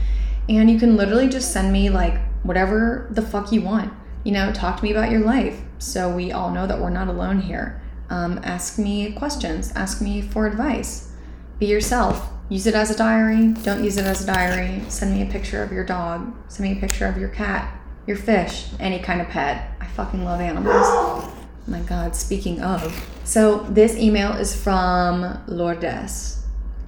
And 0.48 0.70
you 0.70 0.78
can 0.78 0.96
literally 0.96 1.28
just 1.28 1.52
send 1.52 1.72
me 1.72 1.88
like 1.88 2.20
whatever 2.42 3.06
the 3.10 3.22
fuck 3.22 3.52
you 3.52 3.62
want. 3.62 3.92
You 4.24 4.32
know, 4.32 4.52
talk 4.52 4.78
to 4.78 4.84
me 4.84 4.92
about 4.92 5.10
your 5.10 5.20
life 5.20 5.60
so 5.78 6.08
we 6.08 6.30
all 6.30 6.50
know 6.50 6.66
that 6.66 6.80
we're 6.80 6.90
not 6.90 7.08
alone 7.08 7.40
here. 7.40 7.82
Um, 8.08 8.40
ask 8.44 8.78
me 8.78 9.12
questions, 9.12 9.72
ask 9.74 10.00
me 10.00 10.22
for 10.22 10.46
advice. 10.46 11.12
Be 11.58 11.66
yourself. 11.66 12.28
Use 12.48 12.66
it 12.66 12.74
as 12.74 12.90
a 12.90 12.96
diary. 12.96 13.48
Don't 13.62 13.82
use 13.82 13.96
it 13.96 14.04
as 14.04 14.22
a 14.22 14.26
diary. 14.26 14.82
Send 14.88 15.14
me 15.14 15.22
a 15.22 15.26
picture 15.26 15.62
of 15.62 15.72
your 15.72 15.84
dog. 15.84 16.34
Send 16.48 16.68
me 16.68 16.76
a 16.76 16.80
picture 16.80 17.06
of 17.06 17.16
your 17.16 17.30
cat, 17.30 17.74
your 18.06 18.16
fish, 18.16 18.68
any 18.78 18.98
kind 18.98 19.20
of 19.20 19.28
pet. 19.28 19.74
I 19.80 19.86
fucking 19.86 20.24
love 20.24 20.40
animals. 20.40 21.32
My 21.66 21.80
God, 21.80 22.14
speaking 22.14 22.60
of. 22.60 23.08
So 23.24 23.60
this 23.70 23.96
email 23.96 24.32
is 24.32 24.54
from 24.54 25.42
Lourdes. 25.46 26.44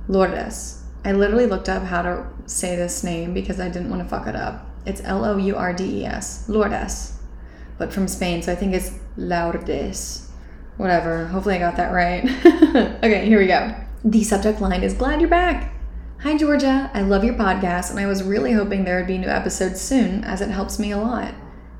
Lourdes. 0.08 0.82
I 1.04 1.12
literally 1.12 1.46
looked 1.46 1.68
up 1.68 1.84
how 1.84 2.02
to 2.02 2.26
say 2.46 2.76
this 2.76 3.02
name 3.02 3.32
because 3.32 3.58
I 3.58 3.68
didn't 3.68 3.90
want 3.90 4.02
to 4.02 4.08
fuck 4.08 4.26
it 4.26 4.36
up. 4.36 4.66
It's 4.84 5.00
L 5.04 5.24
O 5.24 5.36
U 5.36 5.56
R 5.56 5.72
D 5.72 6.00
E 6.00 6.04
S. 6.04 6.48
Lourdes. 6.48 7.13
But 7.78 7.92
from 7.92 8.08
Spain, 8.08 8.42
so 8.42 8.52
I 8.52 8.54
think 8.54 8.74
it's 8.74 8.92
Lourdes. 9.16 10.30
Whatever. 10.76 11.26
Hopefully 11.26 11.56
I 11.56 11.58
got 11.58 11.76
that 11.76 11.92
right. 11.92 12.24
okay, 13.04 13.26
here 13.26 13.38
we 13.38 13.46
go. 13.46 13.74
The 14.04 14.24
subject 14.24 14.60
line 14.60 14.82
is 14.82 14.94
Glad 14.94 15.20
you're 15.20 15.30
back. 15.30 15.72
Hi, 16.20 16.36
Georgia. 16.36 16.90
I 16.94 17.02
love 17.02 17.22
your 17.22 17.34
podcast, 17.34 17.90
and 17.90 18.00
I 18.00 18.06
was 18.06 18.22
really 18.22 18.52
hoping 18.52 18.84
there 18.84 18.96
would 18.96 19.06
be 19.06 19.18
new 19.18 19.28
episodes 19.28 19.80
soon, 19.80 20.24
as 20.24 20.40
it 20.40 20.50
helps 20.50 20.78
me 20.78 20.90
a 20.90 20.98
lot. 20.98 21.34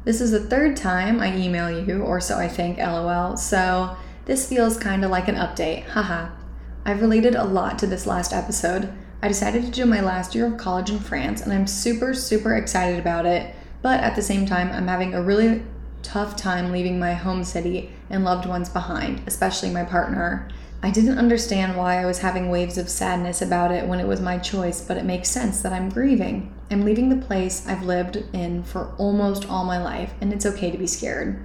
This 0.05 0.21
is 0.21 0.33
the 0.33 0.41
third 0.41 0.77
time 0.77 1.19
I 1.19 1.35
email 1.35 1.71
you, 1.71 2.03
or 2.03 2.21
so 2.21 2.37
I 2.37 2.49
think, 2.49 2.79
lol, 2.79 3.37
so 3.37 3.97
this 4.27 4.49
feels 4.49 4.77
kind 4.77 5.05
of 5.05 5.11
like 5.11 5.29
an 5.29 5.37
update. 5.37 5.85
Haha. 5.85 6.29
I've 6.85 7.01
related 7.01 7.35
a 7.35 7.45
lot 7.45 7.79
to 7.79 7.87
this 7.87 8.07
last 8.07 8.35
episode. 8.35 8.93
I 9.23 9.29
decided 9.29 9.65
to 9.65 9.71
do 9.71 9.87
my 9.87 10.01
last 10.03 10.35
year 10.35 10.47
of 10.47 10.59
college 10.59 10.91
in 10.91 10.99
France, 10.99 11.41
and 11.41 11.53
I'm 11.53 11.67
super, 11.67 12.13
super 12.13 12.55
excited 12.55 12.99
about 12.99 13.25
it, 13.25 13.55
but 13.81 14.01
at 14.01 14.15
the 14.15 14.23
same 14.23 14.45
time, 14.45 14.71
I'm 14.71 14.89
having 14.89 15.15
a 15.15 15.23
really 15.23 15.63
tough 16.05 16.37
time 16.37 16.71
leaving 16.71 17.01
my 17.01 17.15
home 17.15 17.43
city 17.43 17.91
and 18.09 18.23
loved 18.23 18.47
ones 18.47 18.69
behind, 18.69 19.23
especially 19.27 19.71
my 19.71 19.83
partner. 19.83 20.49
I 20.85 20.91
didn't 20.91 21.19
understand 21.19 21.77
why 21.77 22.01
I 22.01 22.05
was 22.05 22.19
having 22.19 22.51
waves 22.51 22.77
of 22.77 22.91
sadness 22.91 23.41
about 23.41 23.73
it 23.73 23.89
when 23.89 24.01
it 24.01 24.07
was 24.07 24.21
my 24.21 24.39
choice, 24.39 24.83
but 24.83 24.99
it 24.99 25.05
makes 25.05 25.31
sense 25.31 25.63
that 25.63 25.73
I'm 25.73 25.89
grieving. 25.89 26.55
I'm 26.71 26.85
leaving 26.85 27.09
the 27.09 27.27
place 27.27 27.67
I've 27.67 27.85
lived 27.85 28.17
in 28.35 28.63
for 28.65 28.95
almost 28.99 29.49
all 29.49 29.65
my 29.65 29.83
life, 29.83 30.13
and 30.21 30.31
it's 30.31 30.45
okay 30.45 30.71
to 30.71 30.77
be 30.77 30.87
scared. 30.87 31.43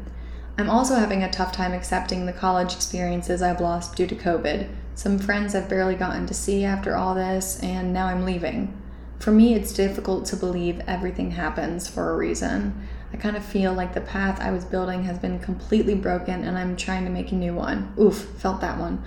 I'm 0.57 0.69
also 0.69 0.95
having 0.95 1.23
a 1.23 1.31
tough 1.31 1.53
time 1.53 1.71
accepting 1.71 2.25
the 2.25 2.33
college 2.33 2.73
experiences 2.73 3.41
I've 3.41 3.61
lost 3.61 3.95
due 3.95 4.07
to 4.07 4.15
COVID. 4.15 4.67
Some 4.93 5.17
friends 5.17 5.55
I've 5.55 5.69
barely 5.69 5.95
gotten 5.95 6.27
to 6.27 6.33
see 6.33 6.65
after 6.65 6.97
all 6.97 7.15
this, 7.15 7.61
and 7.63 7.93
now 7.93 8.07
I'm 8.07 8.25
leaving. 8.25 8.77
For 9.19 9.31
me, 9.31 9.53
it's 9.53 9.71
difficult 9.71 10.25
to 10.25 10.35
believe 10.35 10.81
everything 10.85 11.31
happens 11.31 11.87
for 11.87 12.11
a 12.11 12.17
reason. 12.17 12.88
I 13.11 13.17
kind 13.17 13.35
of 13.35 13.43
feel 13.43 13.73
like 13.73 13.93
the 13.93 14.01
path 14.01 14.39
I 14.39 14.51
was 14.51 14.65
building 14.65 15.03
has 15.03 15.17
been 15.17 15.39
completely 15.39 15.95
broken 15.95 16.43
and 16.43 16.57
I'm 16.57 16.75
trying 16.75 17.05
to 17.05 17.09
make 17.09 17.31
a 17.31 17.35
new 17.35 17.53
one. 17.53 17.93
Oof, 17.99 18.15
felt 18.37 18.61
that 18.61 18.77
one. 18.77 19.03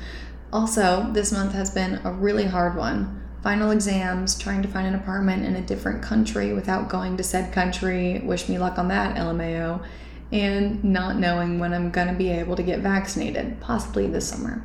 Also, 0.53 1.09
this 1.13 1.33
month 1.33 1.53
has 1.53 1.71
been 1.71 2.01
a 2.05 2.13
really 2.13 2.45
hard 2.45 2.77
one. 2.77 3.23
Final 3.43 3.71
exams, 3.71 4.39
trying 4.39 4.63
to 4.63 4.69
find 4.69 4.87
an 4.87 4.95
apartment 4.95 5.45
in 5.45 5.57
a 5.57 5.63
different 5.63 6.03
country 6.03 6.53
without 6.53 6.89
going 6.89 7.17
to 7.17 7.23
said 7.23 7.53
country. 7.53 8.21
Wish 8.21 8.49
me 8.49 8.59
luck 8.59 8.79
on 8.79 8.89
that, 8.89 9.17
LMAO. 9.17 9.85
And 10.31 10.83
not 10.85 11.17
knowing 11.17 11.59
when 11.59 11.73
I'm 11.73 11.91
gonna 11.91 12.15
be 12.15 12.31
able 12.31 12.57
to 12.57 12.63
get 12.63 12.81
vaccinated, 12.81 13.61
possibly 13.61 14.07
this 14.07 14.29
summer. 14.29 14.65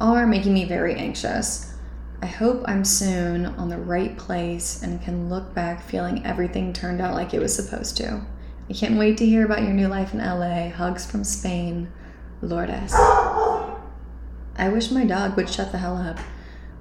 All 0.00 0.16
are 0.16 0.26
making 0.26 0.54
me 0.54 0.64
very 0.64 0.94
anxious. 0.94 1.74
I 2.22 2.26
hope 2.26 2.64
I'm 2.66 2.84
soon 2.84 3.46
on 3.46 3.68
the 3.68 3.78
right 3.78 4.16
place 4.16 4.82
and 4.82 5.02
can 5.02 5.28
look 5.28 5.54
back 5.54 5.82
feeling 5.82 6.24
everything 6.24 6.72
turned 6.72 7.00
out 7.00 7.14
like 7.14 7.34
it 7.34 7.40
was 7.40 7.54
supposed 7.54 7.96
to. 7.98 8.22
I 8.68 8.72
can't 8.72 8.98
wait 8.98 9.16
to 9.18 9.26
hear 9.26 9.44
about 9.44 9.62
your 9.62 9.72
new 9.72 9.86
life 9.86 10.12
in 10.12 10.18
LA. 10.18 10.70
Hugs 10.70 11.08
from 11.08 11.22
Spain, 11.22 11.90
Lourdes. 12.42 12.92
I 12.94 14.68
wish 14.68 14.90
my 14.90 15.04
dog 15.04 15.36
would 15.36 15.48
shut 15.48 15.70
the 15.70 15.78
hell 15.78 15.96
up. 15.96 16.18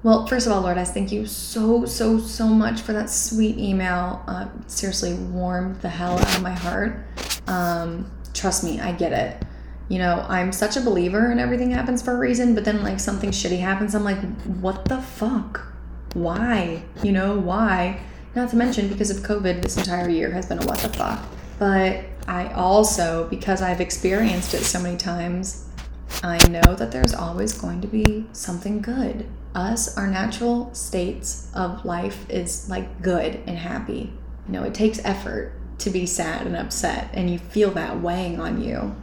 Well, 0.02 0.26
first 0.26 0.48
of 0.48 0.54
all, 0.54 0.62
Lourdes, 0.62 0.92
thank 0.92 1.12
you 1.12 1.28
so, 1.28 1.86
so, 1.86 2.18
so 2.20 2.48
much 2.48 2.82
for 2.82 2.94
that 2.94 3.10
sweet 3.10 3.58
email. 3.58 4.24
Uh, 4.28 4.48
seriously 4.66 5.14
warmed 5.14 5.82
the 5.82 5.90
hell 5.90 6.18
out 6.18 6.36
of 6.36 6.42
my 6.42 6.54
heart. 6.54 7.06
Um, 7.48 8.12
trust 8.34 8.64
me, 8.64 8.80
I 8.80 8.92
get 8.92 9.14
it. 9.14 9.46
You 9.88 10.00
know, 10.00 10.26
I'm 10.28 10.52
such 10.52 10.78
a 10.78 10.82
believer 10.82 11.30
and 11.30 11.40
everything 11.40 11.70
happens 11.70 12.02
for 12.02 12.14
a 12.14 12.18
reason, 12.18 12.56
but 12.56 12.66
then 12.66 12.82
like 12.82 13.00
something 13.00 13.30
shitty 13.30 13.60
happens, 13.60 13.94
I'm 13.94 14.04
like, 14.04 14.20
what 14.44 14.86
the 14.86 15.02
fuck? 15.02 15.62
Why? 16.14 16.84
You 17.04 17.12
know, 17.12 17.38
why? 17.38 18.00
Not 18.36 18.50
to 18.50 18.56
mention, 18.56 18.90
because 18.90 19.12
of 19.12 19.18
COVID, 19.18 19.62
this 19.62 19.78
entire 19.78 20.10
year 20.10 20.32
has 20.32 20.48
been 20.48 20.64
a 20.64 20.66
what 20.66 20.80
the 20.80 20.90
fuck. 20.90 21.24
But 21.58 22.04
I 22.28 22.52
also, 22.54 23.28
because 23.30 23.62
I've 23.62 23.82
experienced 23.82 24.54
it 24.54 24.64
so 24.64 24.80
many 24.80 24.98
times, 24.98 25.68
I 26.24 26.38
know 26.48 26.76
that 26.76 26.92
there's 26.92 27.14
always 27.14 27.54
going 27.54 27.82
to 27.82 27.88
be 27.88 28.26
something 28.32 28.82
good. 28.82 29.28
Us, 29.54 29.98
our 29.98 30.08
natural 30.08 30.74
states 30.74 31.50
of 31.54 31.86
life 31.86 32.30
is 32.30 32.70
like 32.70 33.02
good 33.02 33.42
and 33.48 33.58
happy. 33.58 34.14
You 34.48 34.54
know, 34.54 34.64
it 34.64 34.74
takes 34.74 35.04
effort 35.06 35.54
to 35.80 35.90
be 35.90 36.06
sad 36.06 36.46
and 36.46 36.56
upset, 36.56 37.10
and 37.14 37.30
you 37.30 37.40
feel 37.40 37.72
that 37.72 38.02
weighing 38.02 38.40
on 38.40 38.62
you. 38.62 38.96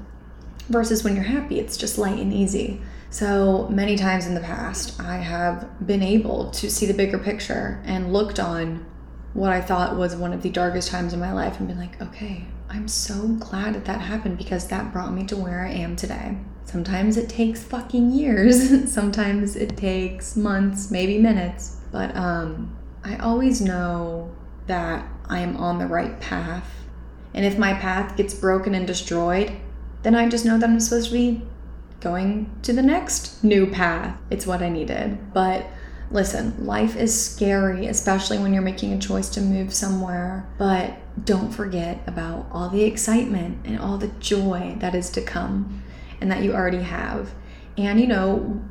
Versus 0.68 1.04
when 1.04 1.14
you're 1.14 1.24
happy, 1.24 1.58
it's 1.58 1.76
just 1.76 1.98
light 1.98 2.18
and 2.18 2.32
easy. 2.32 2.80
So 3.10 3.68
many 3.68 3.96
times 3.96 4.26
in 4.26 4.34
the 4.34 4.40
past, 4.40 4.98
I 5.00 5.16
have 5.16 5.86
been 5.86 6.02
able 6.02 6.50
to 6.52 6.70
see 6.70 6.86
the 6.86 6.94
bigger 6.94 7.18
picture 7.18 7.82
and 7.84 8.12
looked 8.12 8.40
on 8.40 8.86
what 9.34 9.52
I 9.52 9.60
thought 9.60 9.96
was 9.96 10.14
one 10.14 10.32
of 10.32 10.42
the 10.42 10.50
darkest 10.50 10.90
times 10.90 11.12
in 11.12 11.20
my 11.20 11.32
life 11.32 11.58
and 11.58 11.68
been 11.68 11.78
like, 11.78 12.00
okay, 12.02 12.44
I'm 12.68 12.88
so 12.88 13.28
glad 13.28 13.74
that 13.74 13.84
that 13.86 14.00
happened 14.00 14.38
because 14.38 14.68
that 14.68 14.92
brought 14.92 15.12
me 15.12 15.24
to 15.26 15.36
where 15.36 15.64
I 15.64 15.70
am 15.70 15.96
today. 15.96 16.38
Sometimes 16.64 17.16
it 17.16 17.28
takes 17.28 17.62
fucking 17.62 18.12
years. 18.12 18.92
Sometimes 18.92 19.56
it 19.56 19.76
takes 19.76 20.36
months, 20.36 20.90
maybe 20.90 21.18
minutes. 21.18 21.78
But 21.90 22.14
um, 22.16 22.76
I 23.04 23.16
always 23.16 23.60
know 23.60 24.34
that 24.66 25.06
I 25.28 25.40
am 25.40 25.56
on 25.56 25.78
the 25.78 25.86
right 25.86 26.18
path. 26.20 26.70
And 27.34 27.44
if 27.44 27.58
my 27.58 27.72
path 27.74 28.16
gets 28.16 28.34
broken 28.34 28.74
and 28.74 28.86
destroyed, 28.86 29.52
then 30.02 30.14
I 30.14 30.28
just 30.28 30.44
know 30.44 30.58
that 30.58 30.68
I'm 30.68 30.80
supposed 30.80 31.08
to 31.08 31.14
be 31.14 31.42
going 32.00 32.50
to 32.62 32.72
the 32.72 32.82
next 32.82 33.42
new 33.42 33.66
path. 33.66 34.18
It's 34.30 34.46
what 34.46 34.62
I 34.62 34.68
needed. 34.68 35.32
But 35.32 35.66
listen, 36.12 36.66
life 36.66 36.94
is 36.96 37.18
scary, 37.18 37.86
especially 37.86 38.38
when 38.38 38.52
you're 38.52 38.62
making 38.62 38.92
a 38.92 38.98
choice 38.98 39.28
to 39.30 39.40
move 39.40 39.72
somewhere. 39.72 40.46
But 40.58 40.96
don't 41.24 41.50
forget 41.50 42.02
about 42.06 42.46
all 42.52 42.68
the 42.68 42.84
excitement 42.84 43.66
and 43.66 43.78
all 43.78 43.98
the 43.98 44.08
joy 44.20 44.76
that 44.78 44.94
is 44.94 45.10
to 45.10 45.22
come 45.22 45.82
and 46.20 46.30
that 46.30 46.42
you 46.42 46.52
already 46.52 46.82
have. 46.82 47.32
And 47.76 47.98
you 47.98 48.06
know, 48.06 48.62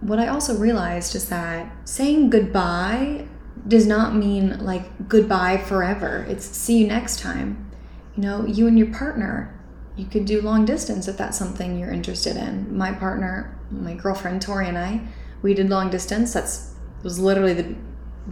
what 0.00 0.18
I 0.18 0.28
also 0.28 0.56
realized 0.56 1.14
is 1.14 1.28
that 1.28 1.72
saying 1.84 2.30
goodbye 2.30 3.26
does 3.66 3.86
not 3.86 4.14
mean 4.14 4.64
like 4.64 5.08
goodbye 5.08 5.56
forever. 5.56 6.26
It's 6.28 6.44
see 6.44 6.78
you 6.78 6.86
next 6.86 7.20
time. 7.20 7.70
You 8.16 8.22
know, 8.22 8.46
you 8.46 8.66
and 8.66 8.78
your 8.78 8.92
partner, 8.92 9.58
you 9.96 10.04
could 10.06 10.26
do 10.26 10.42
long 10.42 10.64
distance 10.64 11.08
if 11.08 11.16
that's 11.16 11.38
something 11.38 11.78
you're 11.78 11.92
interested 11.92 12.36
in. 12.36 12.76
My 12.76 12.92
partner, 12.92 13.58
my 13.70 13.94
girlfriend 13.94 14.42
Tori 14.42 14.68
and 14.68 14.76
I, 14.76 15.00
we 15.40 15.54
did 15.54 15.70
long 15.70 15.90
distance. 15.90 16.32
That's 16.32 16.71
was 17.02 17.18
literally 17.18 17.54
the 17.54 17.74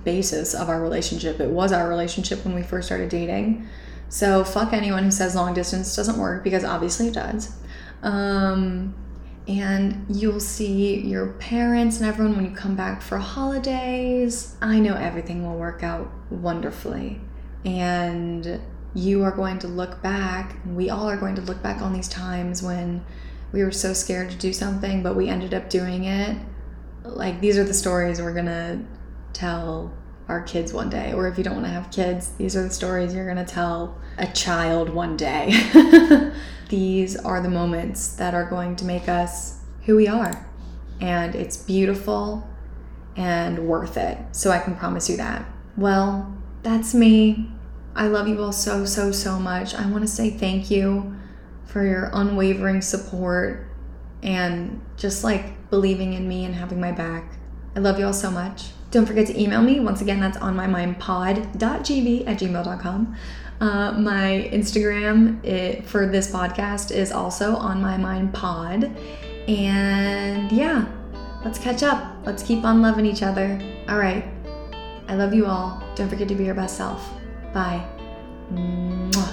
basis 0.04 0.54
of 0.54 0.68
our 0.68 0.80
relationship. 0.80 1.40
It 1.40 1.50
was 1.50 1.72
our 1.72 1.88
relationship 1.88 2.44
when 2.44 2.54
we 2.54 2.62
first 2.62 2.88
started 2.88 3.08
dating. 3.08 3.66
So 4.08 4.44
fuck 4.44 4.72
anyone 4.72 5.04
who 5.04 5.10
says 5.10 5.34
long 5.34 5.54
distance 5.54 5.94
doesn't 5.94 6.18
work 6.18 6.42
because 6.44 6.64
obviously 6.64 7.08
it 7.08 7.14
does. 7.14 7.52
Um, 8.02 8.94
and 9.46 10.06
you'll 10.08 10.40
see 10.40 11.00
your 11.00 11.28
parents 11.34 11.98
and 11.98 12.08
everyone 12.08 12.36
when 12.36 12.44
you 12.44 12.56
come 12.56 12.76
back 12.76 13.02
for 13.02 13.18
holidays. 13.18 14.56
I 14.60 14.78
know 14.78 14.94
everything 14.94 15.44
will 15.44 15.56
work 15.56 15.82
out 15.82 16.10
wonderfully. 16.30 17.20
And 17.64 18.60
you 18.94 19.22
are 19.22 19.30
going 19.30 19.58
to 19.60 19.68
look 19.68 20.02
back, 20.02 20.56
we 20.66 20.90
all 20.90 21.08
are 21.08 21.16
going 21.16 21.36
to 21.36 21.42
look 21.42 21.62
back 21.62 21.80
on 21.80 21.92
these 21.92 22.08
times 22.08 22.62
when 22.62 23.04
we 23.52 23.62
were 23.62 23.72
so 23.72 23.92
scared 23.92 24.30
to 24.30 24.36
do 24.36 24.52
something, 24.52 25.02
but 25.02 25.14
we 25.14 25.28
ended 25.28 25.54
up 25.54 25.70
doing 25.70 26.04
it. 26.04 26.36
Like, 27.16 27.40
these 27.40 27.58
are 27.58 27.64
the 27.64 27.74
stories 27.74 28.20
we're 28.20 28.34
gonna 28.34 28.84
tell 29.32 29.92
our 30.28 30.42
kids 30.42 30.72
one 30.72 30.88
day. 30.88 31.12
Or 31.12 31.28
if 31.28 31.36
you 31.38 31.44
don't 31.44 31.56
wanna 31.56 31.68
have 31.68 31.90
kids, 31.90 32.30
these 32.38 32.56
are 32.56 32.62
the 32.62 32.70
stories 32.70 33.14
you're 33.14 33.26
gonna 33.26 33.44
tell 33.44 33.98
a 34.18 34.26
child 34.26 34.90
one 34.90 35.16
day. 35.16 35.52
these 36.68 37.16
are 37.16 37.40
the 37.40 37.48
moments 37.48 38.14
that 38.16 38.34
are 38.34 38.44
going 38.44 38.76
to 38.76 38.84
make 38.84 39.08
us 39.08 39.60
who 39.84 39.96
we 39.96 40.06
are. 40.08 40.46
And 41.00 41.34
it's 41.34 41.56
beautiful 41.56 42.46
and 43.16 43.66
worth 43.66 43.96
it. 43.96 44.18
So 44.32 44.50
I 44.50 44.58
can 44.58 44.76
promise 44.76 45.08
you 45.08 45.16
that. 45.16 45.44
Well, 45.76 46.36
that's 46.62 46.94
me. 46.94 47.50
I 47.94 48.06
love 48.06 48.28
you 48.28 48.42
all 48.42 48.52
so, 48.52 48.84
so, 48.84 49.10
so 49.12 49.38
much. 49.38 49.74
I 49.74 49.86
want 49.90 50.02
to 50.02 50.08
say 50.08 50.30
thank 50.30 50.70
you 50.70 51.16
for 51.64 51.84
your 51.84 52.10
unwavering 52.12 52.82
support 52.82 53.66
and 54.22 54.80
just 54.96 55.24
like 55.24 55.54
believing 55.70 56.12
in 56.14 56.28
me 56.28 56.44
and 56.44 56.54
having 56.54 56.80
my 56.80 56.92
back. 56.92 57.24
I 57.76 57.80
love 57.80 57.98
you 57.98 58.06
all 58.06 58.12
so 58.12 58.30
much. 58.30 58.70
Don't 58.90 59.06
forget 59.06 59.26
to 59.28 59.40
email 59.40 59.62
me. 59.62 59.78
Once 59.78 60.00
again, 60.00 60.20
that's 60.20 60.36
on 60.36 60.56
my 60.56 60.66
at 62.26 62.38
gmail.com. 62.38 63.16
Uh, 63.60 63.92
my 63.92 64.50
Instagram 64.52 65.44
it, 65.44 65.86
for 65.86 66.06
this 66.06 66.30
podcast 66.30 66.90
is 66.90 67.12
also 67.12 67.54
on 67.56 67.80
my 67.80 67.96
mind 67.96 68.34
pod. 68.34 68.84
And 69.46 70.50
yeah, 70.50 70.86
let's 71.44 71.58
catch 71.58 71.82
up. 71.82 72.16
Let's 72.24 72.42
keep 72.42 72.64
on 72.64 72.82
loving 72.82 73.06
each 73.06 73.22
other. 73.22 73.60
All 73.88 73.98
right. 73.98 74.24
I 75.08 75.14
love 75.14 75.34
you 75.34 75.46
all. 75.46 75.82
Don't 75.94 76.08
forget 76.08 76.28
to 76.28 76.34
be 76.34 76.44
your 76.44 76.54
best 76.54 76.76
self. 76.76 77.10
Bye. 77.52 77.84
Mwah. 78.52 79.29